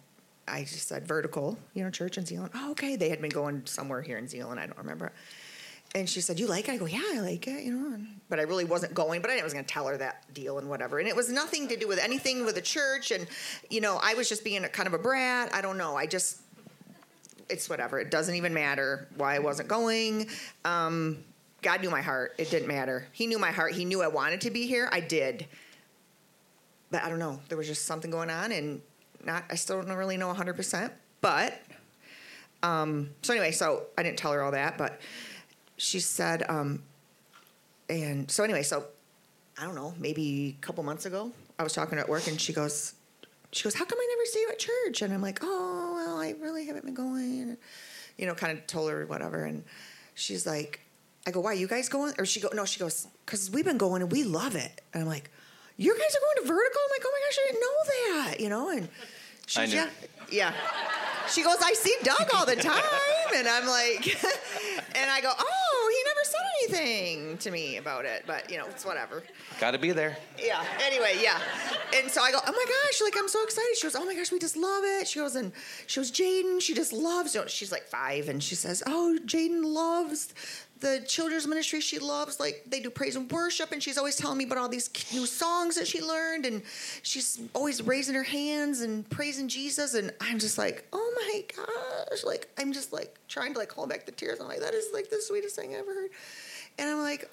I 0.48 0.62
just 0.62 0.88
said 0.88 1.08
vertical, 1.08 1.58
you 1.74 1.84
know, 1.84 1.90
church 1.90 2.18
in 2.18 2.26
Zeeland. 2.26 2.52
Oh, 2.56 2.72
okay. 2.72 2.96
They 2.96 3.10
had 3.10 3.22
been 3.22 3.32
going 3.32 3.64
somewhere 3.66 4.02
here 4.02 4.18
in 4.18 4.28
Zeeland. 4.28 4.60
I 4.60 4.66
don't 4.66 4.78
remember. 4.78 5.12
And 5.94 6.10
she 6.10 6.20
said, 6.20 6.40
"You 6.40 6.48
like 6.48 6.68
it?" 6.68 6.74
I 6.74 6.78
go, 6.78 6.88
"Yeah, 6.88 7.02
I 7.02 7.22
like 7.22 7.48
it." 7.48 7.64
You 7.64 7.72
know, 7.72 7.98
but 8.28 8.38
I 8.38 8.42
really 8.42 8.66
wasn't 8.66 8.94
going. 8.94 9.22
But 9.22 9.32
I 9.32 9.42
was 9.42 9.54
going 9.54 9.64
to 9.64 9.74
tell 9.74 9.88
her 9.88 9.96
that 9.96 10.34
deal 10.34 10.58
and 10.58 10.68
whatever. 10.68 11.00
And 11.00 11.08
it 11.08 11.16
was 11.16 11.30
nothing 11.30 11.70
to 11.70 11.78
do 11.78 11.88
with 11.88 12.00
anything 12.00 12.44
with 12.44 12.56
the 12.56 12.62
church. 12.62 13.12
And 13.12 13.28
you 13.70 13.80
know, 13.80 13.98
I 14.04 14.14
was 14.14 14.28
just 14.28 14.44
being 14.44 14.66
a 14.66 14.70
kind 14.70 14.88
of 14.88 14.94
a 14.94 14.98
brat. 14.98 15.54
I 15.54 15.62
don't 15.62 15.78
know. 15.78 15.96
I 15.96 16.06
just 16.06 16.42
it's 17.50 17.70
whatever. 17.70 18.00
It 18.00 18.12
doesn't 18.12 18.36
even 18.36 18.54
matter 18.54 19.08
why 19.16 19.36
I 19.36 19.40
wasn't 19.40 19.70
going. 19.70 20.28
Um, 20.64 21.24
God 21.62 21.82
knew 21.82 21.90
my 21.90 22.02
heart. 22.02 22.36
It 22.38 22.50
didn't 22.50 22.68
matter. 22.68 23.08
He 23.12 23.28
knew 23.28 23.40
my 23.40 23.52
heart. 23.52 23.74
He 23.74 23.86
knew 23.86 24.02
I 24.02 24.08
wanted 24.08 24.42
to 24.42 24.52
be 24.52 24.68
here. 24.68 24.90
I 24.92 25.00
did. 25.00 25.48
But 26.92 27.04
I 27.04 27.10
don't 27.10 27.20
know. 27.20 27.40
There 27.50 27.58
was 27.58 27.68
just 27.68 27.86
something 27.86 28.12
going 28.12 28.30
on, 28.30 28.52
and 28.52 28.82
not. 29.24 29.44
I 29.50 29.56
still 29.56 29.82
don't 29.82 29.96
really 29.96 30.18
know 30.18 30.28
100. 30.28 30.56
percent 30.56 30.94
But 31.22 31.60
um, 32.66 33.12
so 33.22 33.34
anyway, 33.34 33.52
so 33.52 33.84
I 33.98 34.04
didn't 34.04 34.18
tell 34.18 34.32
her 34.32 34.42
all 34.42 34.52
that, 34.52 34.78
but 34.78 35.00
she 35.78 36.00
said, 36.00 36.44
um, 36.50 36.82
and 37.90 38.30
so 38.32 38.44
anyway, 38.44 38.64
so 38.64 38.86
I 39.58 39.66
don't 39.66 39.76
know, 39.76 39.94
maybe 40.00 40.58
a 40.58 40.66
couple 40.66 40.84
months 40.84 41.06
ago, 41.06 41.32
I 41.60 41.64
was 41.64 41.74
talking 41.74 42.00
at 42.00 42.10
work, 42.10 42.28
and 42.28 42.42
she 42.42 42.54
goes, 42.54 42.94
she 43.52 43.64
goes, 43.64 43.76
How 43.76 43.86
come 43.86 44.00
I 44.02 44.08
never 44.10 44.26
see 44.26 44.40
you 44.40 44.50
at 44.50 44.60
church? 44.60 45.02
And 45.04 45.14
I'm 45.14 45.22
like, 45.22 45.40
Oh, 45.42 45.85
I 46.26 46.36
really 46.42 46.66
haven't 46.66 46.86
been 46.86 46.94
going. 46.94 47.58
You 48.18 48.26
know, 48.26 48.34
kind 48.34 48.58
of 48.58 48.66
told 48.68 48.90
her 48.92 49.06
whatever. 49.06 49.44
And 49.44 49.64
she's 50.14 50.46
like, 50.46 50.80
I 51.28 51.32
go, 51.32 51.40
Why, 51.40 51.54
you 51.54 51.68
guys 51.68 51.90
going? 51.90 52.14
Or 52.18 52.26
she 52.26 52.40
go, 52.40 52.50
No, 52.54 52.66
she 52.66 52.80
goes, 52.80 53.08
Because 53.26 53.52
we've 53.52 53.66
been 53.66 53.78
going 53.78 54.02
and 54.02 54.12
we 54.12 54.24
love 54.24 54.56
it. 54.56 54.82
And 54.94 55.04
I'm 55.04 55.08
like, 55.08 55.30
You 55.78 55.94
guys 55.94 56.16
are 56.16 56.20
going 56.22 56.48
to 56.48 56.54
vertical? 56.54 56.82
I'm 56.84 56.92
like, 56.92 57.06
Oh 57.06 57.12
my 57.12 57.20
gosh, 57.26 57.38
I 57.40 57.52
didn't 57.52 57.62
know 57.62 58.24
that, 58.26 58.40
you 58.40 58.50
know? 58.50 58.70
And 58.70 58.90
she's, 59.46 59.74
yeah, 59.74 59.90
yeah. 60.32 60.54
She 61.30 61.44
goes, 61.44 61.58
I 61.62 61.74
see 61.74 61.96
Doug 62.04 62.28
all 62.36 62.46
the 62.46 62.56
time. 62.56 62.84
And 63.36 63.48
I'm 63.48 63.68
like, 63.68 64.24
and 64.96 65.10
I 65.10 65.22
go, 65.22 65.32
oh, 65.38 65.40
he 65.40 65.44
never 65.46 65.54
said 65.66 65.75
anything 66.74 67.38
to 67.40 67.52
me 67.52 67.78
about 67.78 68.06
it. 68.06 68.24
But, 68.26 68.50
you 68.50 68.58
know, 68.58 68.66
it's 68.66 68.86
whatever. 68.86 69.24
Got 69.60 69.72
to 69.72 69.78
be 69.78 69.92
there. 69.92 70.18
Yeah. 70.38 70.64
Anyway, 70.86 71.18
yeah. 71.22 71.40
And 71.96 72.10
so 72.10 72.22
I 72.22 72.32
go, 72.32 72.40
oh 72.46 72.52
my 72.52 72.66
gosh, 72.66 73.02
like, 73.02 73.16
I'm 73.18 73.28
so 73.28 73.44
excited. 73.44 73.76
She 73.78 73.84
goes, 73.84 73.96
oh 73.96 74.06
my 74.06 74.16
gosh, 74.16 74.32
we 74.32 74.40
just 74.40 74.58
love 74.58 74.84
it. 74.84 75.08
She 75.08 75.20
goes, 75.20 75.36
and 75.36 75.52
she 75.88 76.00
goes, 76.00 76.12
Jaden, 76.12 76.62
she 76.62 76.74
just 76.74 76.94
loves, 76.94 77.36
you 77.36 77.42
know, 77.42 77.48
she's 77.48 77.72
like 77.72 77.84
five. 77.84 78.30
And 78.30 78.42
she 78.44 78.56
says, 78.56 78.84
oh, 78.86 79.18
Jaden 79.26 79.64
loves 79.64 80.34
the 80.80 81.04
children's 81.08 81.48
ministry 81.48 81.80
she 81.80 82.00
loves 82.00 82.40
like 82.40 82.64
they 82.68 82.80
do 82.80 82.90
praise 82.90 83.16
and 83.16 83.32
worship 83.32 83.72
and 83.72 83.82
she's 83.82 83.98
always 83.98 84.16
telling 84.16 84.38
me 84.38 84.44
about 84.44 84.58
all 84.58 84.68
these 84.68 84.90
new 85.14 85.26
songs 85.26 85.76
that 85.76 85.88
she 85.88 86.02
learned 86.02 86.46
and 86.46 86.62
she's 87.02 87.40
always 87.54 87.82
raising 87.82 88.14
her 88.14 88.24
hands 88.24 88.82
and 88.82 89.10
praising 89.10 89.48
jesus 89.48 89.94
and 89.94 90.14
i'm 90.20 90.38
just 90.38 90.58
like 90.58 90.86
oh 90.92 91.14
my 91.16 91.44
gosh 91.56 92.24
like 92.24 92.50
i'm 92.58 92.74
just 92.74 92.92
like 92.92 93.16
trying 93.28 93.54
to 93.54 93.60
like 93.60 93.72
hold 93.72 93.90
back 93.90 94.06
the 94.06 94.12
tears 94.12 94.40
i'm 94.40 94.48
like 94.48 94.60
that 94.60 94.74
is 94.74 94.88
like 94.94 95.10
the 95.10 95.22
sweetest 95.22 95.56
thing 95.56 95.74
i 95.74 95.78
ever 95.78 95.94
heard 95.94 96.10
and 96.78 96.90
i'm 96.90 97.02
like 97.02 97.30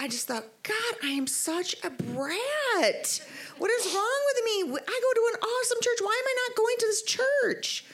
I 0.00 0.06
just 0.06 0.28
thought, 0.28 0.44
God, 0.62 0.94
I 1.02 1.08
am 1.08 1.26
such 1.26 1.74
a 1.82 1.90
brat. 1.90 2.38
What 3.58 3.70
is 3.72 3.92
wrong 3.92 4.20
with 4.26 4.44
me? 4.44 4.62
I 4.62 5.00
go 5.02 5.12
to 5.12 5.30
an 5.34 5.40
awesome 5.42 5.78
church. 5.80 5.98
Why 6.00 6.22
am 6.22 6.28
I 6.28 6.46
not 6.46 6.56
going 6.56 6.76
to 6.78 6.86
this 6.86 7.02
church? 7.02 7.84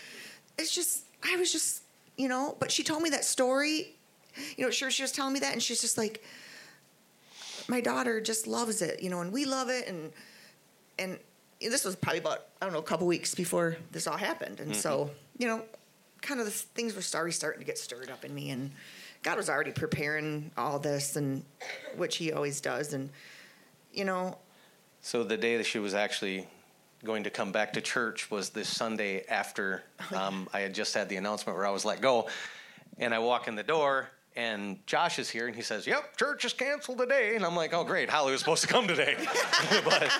It's 0.58 0.74
just, 0.74 1.06
I 1.24 1.36
was 1.36 1.50
just, 1.50 1.82
you 2.18 2.28
know, 2.28 2.58
but 2.60 2.70
she 2.70 2.82
told 2.82 3.02
me 3.02 3.08
that 3.08 3.24
story 3.24 3.94
you 4.56 4.64
know, 4.64 4.70
sure, 4.70 4.90
she 4.90 5.02
was 5.02 5.12
telling 5.12 5.32
me 5.32 5.40
that, 5.40 5.52
and 5.52 5.62
she's 5.62 5.80
just 5.80 5.98
like, 5.98 6.22
my 7.68 7.80
daughter 7.80 8.20
just 8.20 8.46
loves 8.46 8.82
it, 8.82 9.02
you 9.02 9.10
know, 9.10 9.20
and 9.20 9.32
we 9.32 9.44
love 9.44 9.68
it, 9.68 9.88
and 9.88 10.12
and 10.98 11.18
this 11.60 11.84
was 11.84 11.96
probably 11.96 12.20
about 12.20 12.46
I 12.60 12.66
don't 12.66 12.72
know 12.72 12.80
a 12.80 12.82
couple 12.82 13.06
weeks 13.06 13.34
before 13.34 13.76
this 13.90 14.06
all 14.06 14.16
happened, 14.16 14.60
and 14.60 14.72
mm-hmm. 14.72 14.80
so 14.80 15.10
you 15.38 15.46
know, 15.46 15.62
kind 16.20 16.40
of 16.40 16.46
the 16.46 16.52
things 16.52 16.94
were 16.94 17.02
starting 17.02 17.32
starting 17.32 17.60
to 17.60 17.66
get 17.66 17.78
stirred 17.78 18.10
up 18.10 18.24
in 18.24 18.34
me, 18.34 18.50
and 18.50 18.70
God 19.24 19.38
was 19.38 19.48
already 19.48 19.72
preparing 19.72 20.50
all 20.56 20.78
this, 20.78 21.16
and 21.16 21.42
which 21.96 22.16
He 22.16 22.30
always 22.30 22.60
does, 22.60 22.92
and 22.92 23.10
you 23.92 24.04
know. 24.04 24.38
So 25.00 25.24
the 25.24 25.38
day 25.38 25.56
that 25.56 25.64
she 25.64 25.78
was 25.78 25.94
actually 25.94 26.46
going 27.02 27.24
to 27.24 27.30
come 27.30 27.50
back 27.50 27.72
to 27.72 27.80
church 27.80 28.30
was 28.30 28.50
this 28.50 28.68
Sunday 28.68 29.24
after 29.28 29.82
um, 30.14 30.48
I 30.54 30.60
had 30.60 30.74
just 30.74 30.94
had 30.94 31.08
the 31.08 31.16
announcement 31.16 31.56
where 31.56 31.66
I 31.66 31.70
was 31.70 31.84
let 31.84 32.00
go, 32.00 32.28
And 32.98 33.14
I 33.14 33.18
walk 33.18 33.48
in 33.48 33.56
the 33.56 33.62
door, 33.62 34.08
and 34.36 34.78
Josh 34.86 35.18
is 35.18 35.30
here, 35.30 35.46
and 35.46 35.56
he 35.56 35.62
says, 35.62 35.86
"Yep, 35.86 36.18
church 36.18 36.44
is 36.44 36.52
canceled 36.52 36.98
today." 36.98 37.34
And 37.34 37.46
I'm 37.46 37.56
like, 37.56 37.72
"Oh, 37.72 37.82
great! 37.82 38.10
Holly 38.10 38.32
was 38.32 38.40
supposed 38.40 38.62
to 38.62 38.68
come 38.68 38.86
today, 38.86 39.16
but 39.84 40.10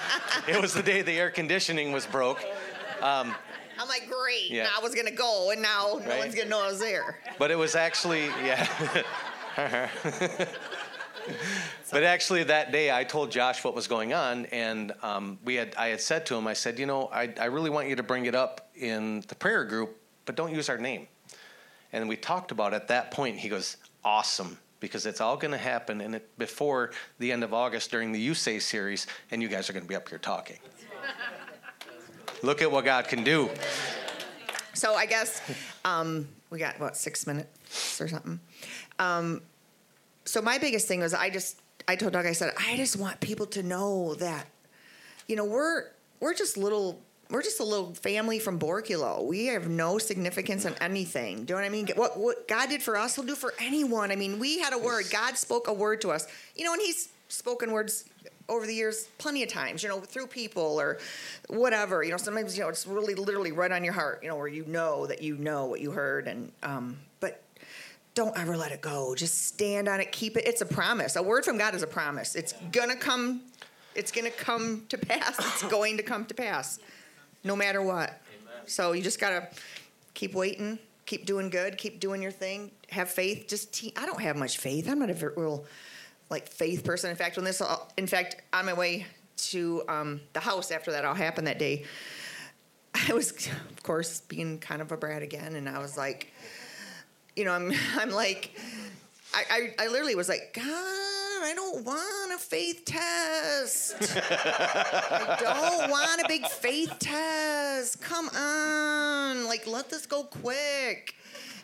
it 0.48 0.60
was 0.60 0.72
the 0.72 0.82
day 0.82 1.02
the 1.02 1.18
air 1.18 1.30
conditioning 1.30 1.92
was 1.92 2.06
broke." 2.06 2.42
I'm 3.78 3.88
like, 3.88 4.08
great. 4.08 4.50
Yeah. 4.50 4.64
Now 4.64 4.70
I 4.78 4.82
was 4.82 4.94
gonna 4.94 5.10
go, 5.10 5.50
and 5.50 5.62
now 5.62 6.00
no 6.06 6.18
one's 6.18 6.34
gonna 6.34 6.48
know 6.48 6.62
I 6.62 6.68
was 6.68 6.80
there. 6.80 7.18
But 7.38 7.50
it 7.50 7.56
was 7.56 7.74
actually, 7.74 8.26
yeah. 8.44 8.68
but 11.90 12.02
actually, 12.02 12.44
that 12.44 12.72
day 12.72 12.92
I 12.92 13.04
told 13.04 13.30
Josh 13.30 13.64
what 13.64 13.74
was 13.74 13.86
going 13.86 14.12
on, 14.12 14.46
and 14.46 14.92
um, 15.02 15.38
we 15.44 15.54
had 15.54 15.74
I 15.76 15.88
had 15.88 16.00
said 16.00 16.26
to 16.26 16.36
him, 16.36 16.46
I 16.46 16.52
said, 16.52 16.78
you 16.78 16.86
know, 16.86 17.08
I, 17.12 17.32
I 17.40 17.46
really 17.46 17.70
want 17.70 17.88
you 17.88 17.96
to 17.96 18.02
bring 18.02 18.26
it 18.26 18.34
up 18.34 18.70
in 18.76 19.22
the 19.28 19.34
prayer 19.34 19.64
group, 19.64 19.96
but 20.24 20.36
don't 20.36 20.54
use 20.54 20.68
our 20.68 20.78
name. 20.78 21.06
And 21.92 22.08
we 22.08 22.16
talked 22.16 22.50
about 22.50 22.72
it 22.72 22.76
at 22.76 22.88
that 22.88 23.12
point. 23.12 23.38
He 23.38 23.48
goes, 23.48 23.76
awesome. 24.04 24.58
Because 24.80 25.06
it's 25.06 25.20
all 25.20 25.36
going 25.36 25.52
to 25.52 25.56
happen 25.58 26.00
in 26.00 26.12
it 26.12 26.36
before 26.38 26.90
the 27.18 27.32
end 27.32 27.42
of 27.42 27.54
August 27.54 27.90
during 27.90 28.12
the 28.12 28.20
You 28.20 28.34
Say 28.34 28.58
series, 28.58 29.06
and 29.30 29.40
you 29.40 29.48
guys 29.48 29.70
are 29.70 29.72
going 29.72 29.84
to 29.84 29.88
be 29.88 29.94
up 29.94 30.08
here 30.08 30.18
talking. 30.18 30.58
Look 32.44 32.60
at 32.60 32.70
what 32.70 32.84
God 32.84 33.08
can 33.08 33.24
do. 33.24 33.48
So 34.74 34.94
I 34.94 35.06
guess 35.06 35.40
um, 35.84 36.28
we 36.50 36.58
got 36.58 36.78
what 36.78 36.94
six 36.94 37.26
minutes 37.26 38.00
or 38.00 38.08
something. 38.08 38.38
Um, 38.98 39.40
so 40.26 40.42
my 40.42 40.58
biggest 40.58 40.86
thing 40.86 41.00
was 41.00 41.14
I 41.14 41.30
just 41.30 41.58
I 41.88 41.96
told 41.96 42.12
Doug 42.12 42.26
I 42.26 42.32
said 42.32 42.52
I 42.58 42.76
just 42.76 42.96
want 42.96 43.18
people 43.20 43.46
to 43.46 43.62
know 43.62 44.14
that 44.16 44.46
you 45.26 45.36
know 45.36 45.46
we're 45.46 45.84
we're 46.20 46.34
just 46.34 46.58
little 46.58 47.00
we're 47.30 47.42
just 47.42 47.60
a 47.60 47.64
little 47.64 47.94
family 47.94 48.38
from 48.38 48.58
Borculo. 48.58 49.24
We 49.24 49.46
have 49.46 49.68
no 49.68 49.96
significance 49.96 50.66
in 50.66 50.74
anything. 50.82 51.46
Do 51.46 51.54
you 51.54 51.58
know 51.58 51.62
what 51.62 51.64
I 51.64 51.70
mean? 51.70 51.88
What 51.96 52.18
what 52.18 52.46
God 52.46 52.68
did 52.68 52.82
for 52.82 52.98
us, 52.98 53.16
He'll 53.16 53.24
do 53.24 53.34
for 53.34 53.54
anyone. 53.58 54.10
I 54.10 54.16
mean, 54.16 54.38
we 54.38 54.58
had 54.58 54.74
a 54.74 54.78
word. 54.78 55.06
God 55.10 55.38
spoke 55.38 55.66
a 55.66 55.72
word 55.72 56.02
to 56.02 56.10
us. 56.10 56.26
You 56.56 56.64
know, 56.64 56.74
and 56.74 56.82
He's 56.82 57.08
spoken 57.28 57.72
words 57.72 58.04
over 58.48 58.66
the 58.66 58.74
years 58.74 59.08
plenty 59.18 59.42
of 59.42 59.48
times. 59.48 59.82
You 59.82 59.88
know, 59.88 60.00
through 60.00 60.26
people 60.28 60.80
or 60.80 60.98
whatever. 61.48 62.02
You 62.02 62.10
know, 62.10 62.16
sometimes 62.16 62.56
you 62.56 62.62
know 62.62 62.68
it's 62.68 62.86
really 62.86 63.14
literally 63.14 63.52
right 63.52 63.72
on 63.72 63.84
your 63.84 63.92
heart. 63.92 64.20
You 64.22 64.28
know, 64.28 64.36
where 64.36 64.48
you 64.48 64.64
know 64.66 65.06
that 65.06 65.22
you 65.22 65.36
know 65.36 65.66
what 65.66 65.80
you 65.80 65.90
heard, 65.90 66.28
and 66.28 66.52
um, 66.62 66.98
but 67.20 67.42
don't 68.14 68.36
ever 68.38 68.56
let 68.56 68.72
it 68.72 68.80
go. 68.80 69.14
Just 69.14 69.46
stand 69.46 69.88
on 69.88 70.00
it. 70.00 70.12
Keep 70.12 70.36
it. 70.36 70.46
It's 70.46 70.60
a 70.60 70.66
promise. 70.66 71.16
A 71.16 71.22
word 71.22 71.44
from 71.44 71.58
God 71.58 71.74
is 71.74 71.82
a 71.82 71.86
promise. 71.86 72.34
It's 72.34 72.54
gonna 72.72 72.96
come. 72.96 73.42
It's 73.94 74.10
gonna 74.10 74.30
come 74.30 74.84
to 74.88 74.98
pass. 74.98 75.38
It's 75.38 75.62
going 75.70 75.96
to 75.96 76.02
come 76.02 76.24
to 76.26 76.34
pass, 76.34 76.78
no 77.42 77.56
matter 77.56 77.82
what. 77.82 78.20
So 78.66 78.92
you 78.92 79.02
just 79.02 79.20
gotta 79.20 79.48
keep 80.14 80.34
waiting. 80.34 80.78
Keep 81.06 81.26
doing 81.26 81.50
good. 81.50 81.76
Keep 81.76 82.00
doing 82.00 82.22
your 82.22 82.32
thing. 82.32 82.70
Have 82.88 83.10
faith. 83.10 83.46
Just 83.46 83.74
te- 83.74 83.92
I 83.94 84.06
don't 84.06 84.22
have 84.22 84.36
much 84.36 84.56
faith. 84.56 84.88
I'm 84.88 84.98
not 84.98 85.10
a 85.10 85.32
real 85.36 85.66
like 86.30 86.48
faith 86.48 86.84
person. 86.84 87.10
In 87.10 87.16
fact, 87.16 87.36
when 87.36 87.44
this, 87.44 87.60
all, 87.60 87.90
in 87.96 88.06
fact, 88.06 88.36
on 88.52 88.66
my 88.66 88.72
way 88.72 89.06
to 89.36 89.82
um, 89.88 90.20
the 90.32 90.40
house 90.40 90.70
after 90.70 90.92
that 90.92 91.04
all 91.04 91.14
happened 91.14 91.46
that 91.46 91.58
day, 91.58 91.84
I 93.08 93.12
was, 93.12 93.32
of 93.70 93.82
course, 93.82 94.20
being 94.22 94.58
kind 94.58 94.80
of 94.80 94.92
a 94.92 94.96
brat 94.96 95.22
again, 95.22 95.56
and 95.56 95.68
I 95.68 95.78
was 95.78 95.96
like, 95.96 96.32
you 97.36 97.44
know, 97.44 97.52
I'm, 97.52 97.72
I'm 97.96 98.10
like, 98.10 98.52
I, 99.34 99.42
I, 99.50 99.84
I 99.84 99.88
literally 99.88 100.14
was 100.14 100.28
like, 100.28 100.52
God, 100.54 100.64
I 100.64 101.52
don't 101.54 101.84
want 101.84 102.32
a 102.32 102.38
faith 102.38 102.84
test. 102.84 103.96
I 104.00 105.36
don't 105.40 105.90
want 105.90 106.22
a 106.22 106.28
big 106.28 106.46
faith 106.46 106.94
test. 107.00 108.00
Come 108.00 108.28
on, 108.28 109.46
like 109.46 109.66
let 109.66 109.90
this 109.90 110.06
go 110.06 110.22
quick. 110.24 111.16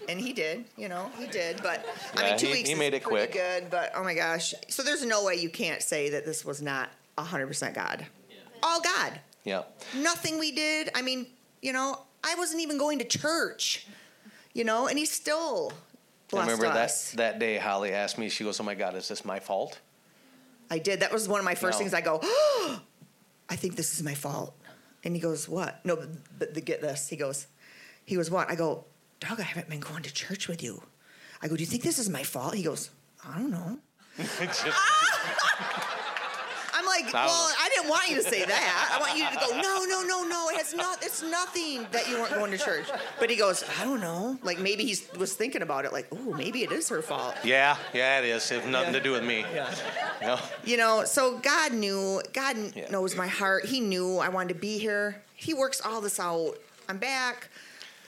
And 0.08 0.20
he 0.20 0.32
did, 0.32 0.64
you 0.76 0.88
know, 0.88 1.10
he 1.18 1.26
did. 1.26 1.62
But 1.62 1.84
I 2.16 2.22
Yeah, 2.22 2.28
mean, 2.30 2.38
two 2.38 2.46
he- 2.46 2.52
weeks 2.52 2.68
he 2.68 2.72
is 2.74 2.78
made 2.78 2.94
it 2.94 3.02
pretty 3.02 3.26
quick. 3.26 3.32
good. 3.32 3.70
But 3.70 3.92
oh 3.94 4.02
my 4.02 4.14
gosh, 4.14 4.54
so 4.68 4.82
there's 4.82 5.04
no 5.04 5.24
way 5.24 5.36
you 5.36 5.50
can't 5.50 5.82
say 5.82 6.10
that 6.10 6.24
this 6.24 6.44
was 6.44 6.60
not 6.62 6.90
100% 7.18 7.74
God. 7.74 8.06
All 8.62 8.80
God. 8.80 9.20
Yeah. 9.44 9.62
Nothing 9.94 10.38
we 10.38 10.52
did. 10.52 10.90
I 10.94 11.02
mean, 11.02 11.26
you 11.62 11.72
know, 11.72 12.02
I 12.24 12.34
wasn't 12.36 12.60
even 12.62 12.76
going 12.78 12.98
to 12.98 13.04
church, 13.04 13.86
you 14.52 14.64
know, 14.64 14.86
and 14.88 14.98
he 14.98 15.06
still 15.06 15.72
I 15.72 16.30
blessed 16.30 16.50
remember 16.50 16.66
us. 16.78 17.10
that 17.12 17.16
that 17.16 17.38
day 17.38 17.56
Holly 17.58 17.92
asked 17.92 18.18
me, 18.18 18.28
she 18.28 18.44
goes, 18.44 18.58
Oh 18.60 18.64
my 18.64 18.74
God, 18.74 18.94
is 18.96 19.08
this 19.08 19.24
my 19.24 19.38
fault? 19.40 19.80
I 20.70 20.78
did. 20.78 21.00
That 21.00 21.12
was 21.12 21.28
one 21.28 21.40
of 21.40 21.44
my 21.44 21.54
first 21.54 21.76
No. 21.76 21.78
things. 21.80 21.94
I 21.94 22.00
go, 22.00 22.20
I 23.48 23.56
think 23.56 23.76
this 23.76 23.94
is 23.94 24.02
my 24.02 24.14
fault. 24.14 24.54
And 25.04 25.14
he 25.14 25.20
goes, 25.20 25.48
What? 25.48 25.84
No, 25.84 25.96
but, 25.96 26.08
but 26.38 26.54
the, 26.54 26.60
get 26.60 26.80
this. 26.82 27.08
He 27.08 27.16
goes, 27.16 27.46
He 28.04 28.14
goes, 28.16 28.30
What? 28.30 28.50
I 28.50 28.54
go, 28.54 28.84
Doug, 29.20 29.38
I 29.40 29.42
haven't 29.44 29.68
been 29.68 29.80
going 29.80 30.02
to 30.02 30.12
church 30.12 30.48
with 30.48 30.62
you. 30.62 30.82
I 31.42 31.48
go, 31.48 31.56
Do 31.56 31.62
you 31.62 31.66
think 31.66 31.82
this 31.82 31.98
is 31.98 32.08
my 32.08 32.22
fault? 32.22 32.54
He 32.54 32.62
goes, 32.62 32.90
I 33.26 33.38
don't 33.38 33.50
know. 33.50 33.78
I'm 36.72 36.86
like, 36.86 37.14
I 37.14 37.26
well, 37.26 37.48
know. 37.48 37.54
I 37.60 37.68
didn't 37.74 37.90
want 37.90 38.08
you 38.08 38.16
to 38.16 38.22
say 38.22 38.44
that. 38.44 38.90
I 38.94 38.98
want 39.00 39.18
you 39.18 39.28
to 39.28 39.34
go, 39.34 39.60
no, 39.60 39.84
no, 39.84 40.02
no, 40.02 40.26
no. 40.26 40.48
It 40.50 40.56
has 40.56 40.72
not. 40.74 41.02
It's 41.02 41.22
nothing 41.22 41.86
that 41.92 42.08
you 42.08 42.18
weren't 42.18 42.32
going 42.32 42.50
to 42.52 42.58
church. 42.58 42.86
But 43.18 43.28
he 43.28 43.36
goes, 43.36 43.64
I 43.78 43.84
don't 43.84 44.00
know. 44.00 44.38
Like 44.42 44.58
maybe 44.58 44.84
he 44.84 44.96
was 45.18 45.34
thinking 45.34 45.60
about 45.62 45.84
it. 45.84 45.92
Like, 45.92 46.06
oh, 46.12 46.32
maybe 46.32 46.62
it 46.62 46.72
is 46.72 46.88
her 46.88 47.02
fault. 47.02 47.34
yeah, 47.44 47.76
yeah, 47.92 48.20
it 48.20 48.24
is. 48.24 48.50
It 48.50 48.62
has 48.62 48.70
nothing 48.70 48.94
to 48.94 49.00
do 49.00 49.12
with 49.12 49.24
me. 49.24 49.40
Yeah. 49.54 49.74
You 50.20 50.26
know? 50.26 50.38
You 50.64 50.76
know, 50.78 51.04
so 51.04 51.38
God 51.38 51.74
knew, 51.74 52.22
God 52.32 52.56
Yeah. 52.74 52.90
knows 52.90 53.14
my 53.16 53.26
heart. 53.26 53.66
He 53.66 53.80
knew 53.80 54.16
I 54.18 54.30
wanted 54.30 54.54
to 54.54 54.60
be 54.60 54.78
here. 54.78 55.22
He 55.34 55.52
works 55.52 55.82
all 55.84 56.00
this 56.00 56.18
out. 56.18 56.54
I'm 56.88 56.98
back. 56.98 57.48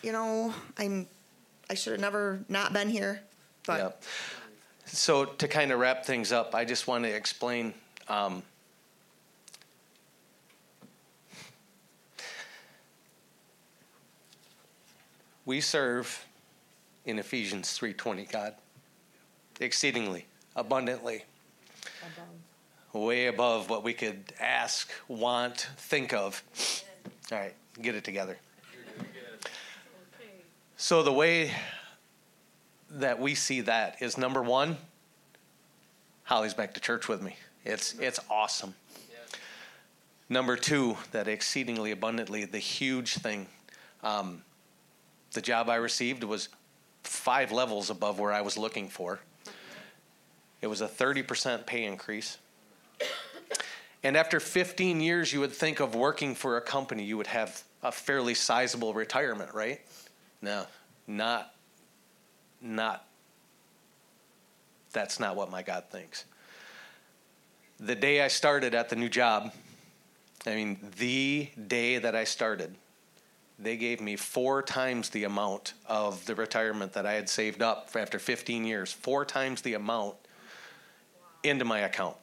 You 0.02 0.12
know, 0.12 0.54
I'm 0.78 1.06
I 1.70 1.74
should 1.74 1.92
have 1.92 2.00
never 2.00 2.40
not 2.48 2.72
been 2.72 2.88
here. 2.88 3.22
But 3.66 3.78
Yeah. 3.78 3.90
So 4.86 5.24
to 5.24 5.48
kind 5.48 5.70
of 5.72 5.78
wrap 5.78 6.04
things 6.04 6.32
up, 6.32 6.54
I 6.54 6.64
just 6.64 6.86
want 6.86 7.04
to 7.04 7.10
explain. 7.10 7.72
Um, 8.08 8.42
we 15.44 15.60
serve 15.60 16.26
in 17.04 17.18
Ephesians 17.18 17.78
3:20 17.78 18.30
God 18.30 18.54
exceedingly 19.60 20.26
abundantly 20.56 21.24
way 22.92 23.26
above 23.26 23.70
what 23.70 23.82
we 23.82 23.94
could 23.94 24.32
ask, 24.38 24.90
want, 25.08 25.68
think 25.78 26.12
of. 26.12 26.42
All 27.30 27.38
right, 27.38 27.54
get 27.80 27.94
it 27.94 28.04
together. 28.04 28.38
So 30.82 31.04
the 31.04 31.12
way 31.12 31.52
that 32.90 33.20
we 33.20 33.36
see 33.36 33.60
that 33.60 34.02
is 34.02 34.18
number 34.18 34.42
one, 34.42 34.76
Holly's 36.24 36.54
back 36.54 36.74
to 36.74 36.80
church 36.80 37.06
with 37.06 37.22
me. 37.22 37.36
It's 37.64 37.94
it's 38.00 38.18
awesome. 38.28 38.74
Number 40.28 40.56
two, 40.56 40.96
that 41.12 41.28
exceedingly 41.28 41.92
abundantly, 41.92 42.46
the 42.46 42.58
huge 42.58 43.14
thing. 43.14 43.46
Um, 44.02 44.42
the 45.34 45.40
job 45.40 45.70
I 45.70 45.76
received 45.76 46.24
was 46.24 46.48
five 47.04 47.52
levels 47.52 47.88
above 47.88 48.18
where 48.18 48.32
I 48.32 48.40
was 48.40 48.58
looking 48.58 48.88
for. 48.88 49.20
It 50.62 50.66
was 50.66 50.80
a 50.80 50.88
30% 50.88 51.64
pay 51.64 51.84
increase. 51.84 52.38
And 54.02 54.16
after 54.16 54.40
15 54.40 55.00
years, 55.00 55.32
you 55.32 55.38
would 55.38 55.52
think 55.52 55.78
of 55.78 55.94
working 55.94 56.34
for 56.34 56.56
a 56.56 56.60
company, 56.60 57.04
you 57.04 57.16
would 57.18 57.28
have 57.28 57.62
a 57.84 57.92
fairly 57.92 58.34
sizable 58.34 58.94
retirement, 58.94 59.54
right? 59.54 59.80
No, 60.42 60.66
not, 61.06 61.54
not. 62.60 63.06
That's 64.92 65.18
not 65.18 65.36
what 65.36 65.50
my 65.50 65.62
God 65.62 65.84
thinks. 65.90 66.24
The 67.80 67.94
day 67.94 68.22
I 68.22 68.28
started 68.28 68.74
at 68.74 68.88
the 68.88 68.96
new 68.96 69.08
job, 69.08 69.52
I 70.46 70.54
mean, 70.54 70.78
the 70.98 71.48
day 71.66 71.98
that 71.98 72.14
I 72.14 72.24
started, 72.24 72.74
they 73.58 73.76
gave 73.76 74.00
me 74.00 74.16
four 74.16 74.62
times 74.62 75.08
the 75.10 75.24
amount 75.24 75.74
of 75.86 76.24
the 76.26 76.34
retirement 76.34 76.92
that 76.94 77.06
I 77.06 77.12
had 77.12 77.28
saved 77.28 77.62
up 77.62 77.90
after 77.94 78.18
15 78.18 78.64
years, 78.64 78.92
four 78.92 79.24
times 79.24 79.62
the 79.62 79.74
amount 79.74 80.16
into 81.44 81.64
my 81.64 81.80
account. 81.80 82.16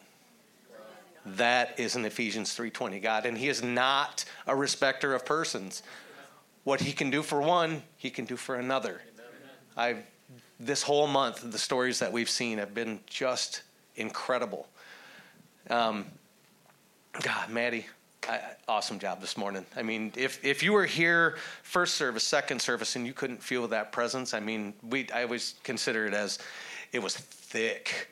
That 1.25 1.79
is 1.79 1.95
an 1.95 2.05
Ephesians 2.05 2.55
3:20 2.55 2.99
God, 3.01 3.25
and 3.25 3.37
He 3.37 3.49
is 3.49 3.61
not 3.61 4.25
a 4.47 4.55
respecter 4.55 5.13
of 5.13 5.25
persons. 5.25 5.83
What 6.63 6.81
He 6.81 6.91
can 6.91 7.09
do 7.09 7.21
for 7.21 7.41
one, 7.41 7.83
He 7.97 8.09
can 8.09 8.25
do 8.25 8.35
for 8.35 8.55
another. 8.55 9.01
I've 9.77 10.03
this 10.59 10.83
whole 10.83 11.07
month, 11.07 11.51
the 11.51 11.57
stories 11.57 11.99
that 11.99 12.11
we've 12.11 12.29
seen 12.29 12.57
have 12.57 12.73
been 12.73 12.99
just 13.07 13.63
incredible. 13.95 14.67
Um, 15.69 16.05
God, 17.21 17.49
Maddie, 17.49 17.85
I, 18.27 18.41
awesome 18.67 18.99
job 18.99 19.21
this 19.21 19.37
morning. 19.37 19.65
I 19.75 19.83
mean, 19.83 20.11
if 20.15 20.43
if 20.43 20.61
you 20.61 20.73
were 20.73 20.85
here 20.85 21.37
first 21.63 21.95
service, 21.95 22.23
second 22.23 22.61
service, 22.61 22.95
and 22.95 23.05
you 23.05 23.13
couldn't 23.13 23.41
feel 23.41 23.67
that 23.69 23.91
presence, 23.91 24.33
I 24.33 24.39
mean, 24.39 24.73
we 24.83 25.09
I 25.11 25.23
always 25.23 25.55
consider 25.63 26.05
it 26.07 26.13
as 26.13 26.39
it 26.91 26.99
was 26.99 27.15
thick. 27.15 28.09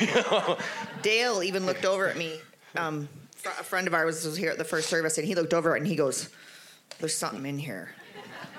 you 0.00 0.06
know? 0.30 0.58
Dale 1.02 1.42
even 1.42 1.66
looked 1.66 1.84
over 1.84 2.08
at 2.08 2.16
me. 2.16 2.40
Um, 2.76 3.08
a 3.44 3.62
friend 3.62 3.86
of 3.86 3.94
ours 3.94 4.24
was 4.24 4.36
here 4.36 4.50
at 4.50 4.58
the 4.58 4.64
first 4.64 4.88
service, 4.88 5.18
and 5.18 5.26
he 5.26 5.34
looked 5.34 5.54
over 5.54 5.76
and 5.76 5.86
he 5.86 5.94
goes, 5.94 6.28
"There's 6.98 7.16
something 7.16 7.46
in 7.46 7.58
here." 7.58 7.90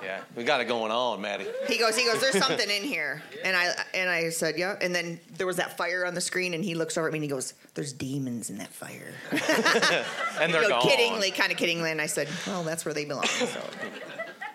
Yeah, 0.04 0.22
we 0.36 0.44
got 0.44 0.62
it 0.62 0.66
going 0.66 0.92
on, 0.92 1.22
Maddie. 1.22 1.48
He 1.68 1.78
goes, 1.78 1.98
he 1.98 2.06
goes, 2.06 2.22
there's 2.22 2.38
something 2.38 2.70
in 2.70 2.84
here. 2.84 3.24
And 3.44 3.56
I 3.56 3.74
and 3.94 4.10
I 4.10 4.30
said, 4.30 4.58
yeah. 4.58 4.76
And 4.80 4.94
then 4.94 5.20
there 5.38 5.48
was 5.48 5.58
that 5.58 5.76
fire 5.76 6.06
on 6.06 6.14
the 6.14 6.22
screen, 6.22 6.54
and 6.54 6.64
he 6.64 6.76
looks 6.76 6.98
over 6.98 7.08
at 7.08 7.14
me 7.14 7.18
and 7.18 7.24
he 7.24 7.30
goes, 7.30 7.54
there's 7.74 7.94
demons 7.94 8.50
in 8.50 8.58
that 8.60 8.70
fire. 8.70 9.14
And 10.40 10.54
they're 10.54 10.62
you 10.62 10.70
know, 10.70 10.82
gone. 10.82 10.90
kiddingly, 10.90 11.34
kind 11.36 11.52
of 11.52 11.58
kiddingly. 11.58 11.92
And 11.92 12.00
I 12.00 12.06
said, 12.06 12.28
well, 12.46 12.64
that's 12.64 12.86
where 12.86 12.94
they 12.94 13.06
belong. 13.06 13.26
So. 13.26 13.60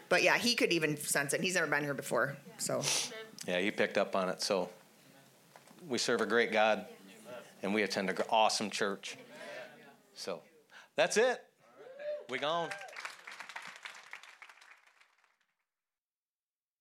But 0.08 0.22
yeah, 0.22 0.38
he 0.38 0.54
could 0.54 0.72
even 0.72 0.96
sense 0.96 1.32
it. 1.32 1.40
He's 1.40 1.56
never 1.56 1.66
been 1.66 1.82
here 1.82 1.94
before, 1.94 2.37
so 2.58 2.82
Yeah, 3.46 3.58
he 3.58 3.70
picked 3.72 3.98
up 3.98 4.14
on 4.14 4.28
it. 4.28 4.42
So 4.42 4.68
we 5.88 5.98
serve 5.98 6.20
a 6.20 6.26
great 6.26 6.52
God, 6.52 6.87
and 7.62 7.74
we 7.74 7.82
attend 7.82 8.11
an 8.11 8.16
awesome 8.30 8.70
church. 8.70 9.16
So 10.14 10.40
that's 10.94 11.16
it. 11.16 11.42
We 12.28 12.38
gone. 12.38 12.68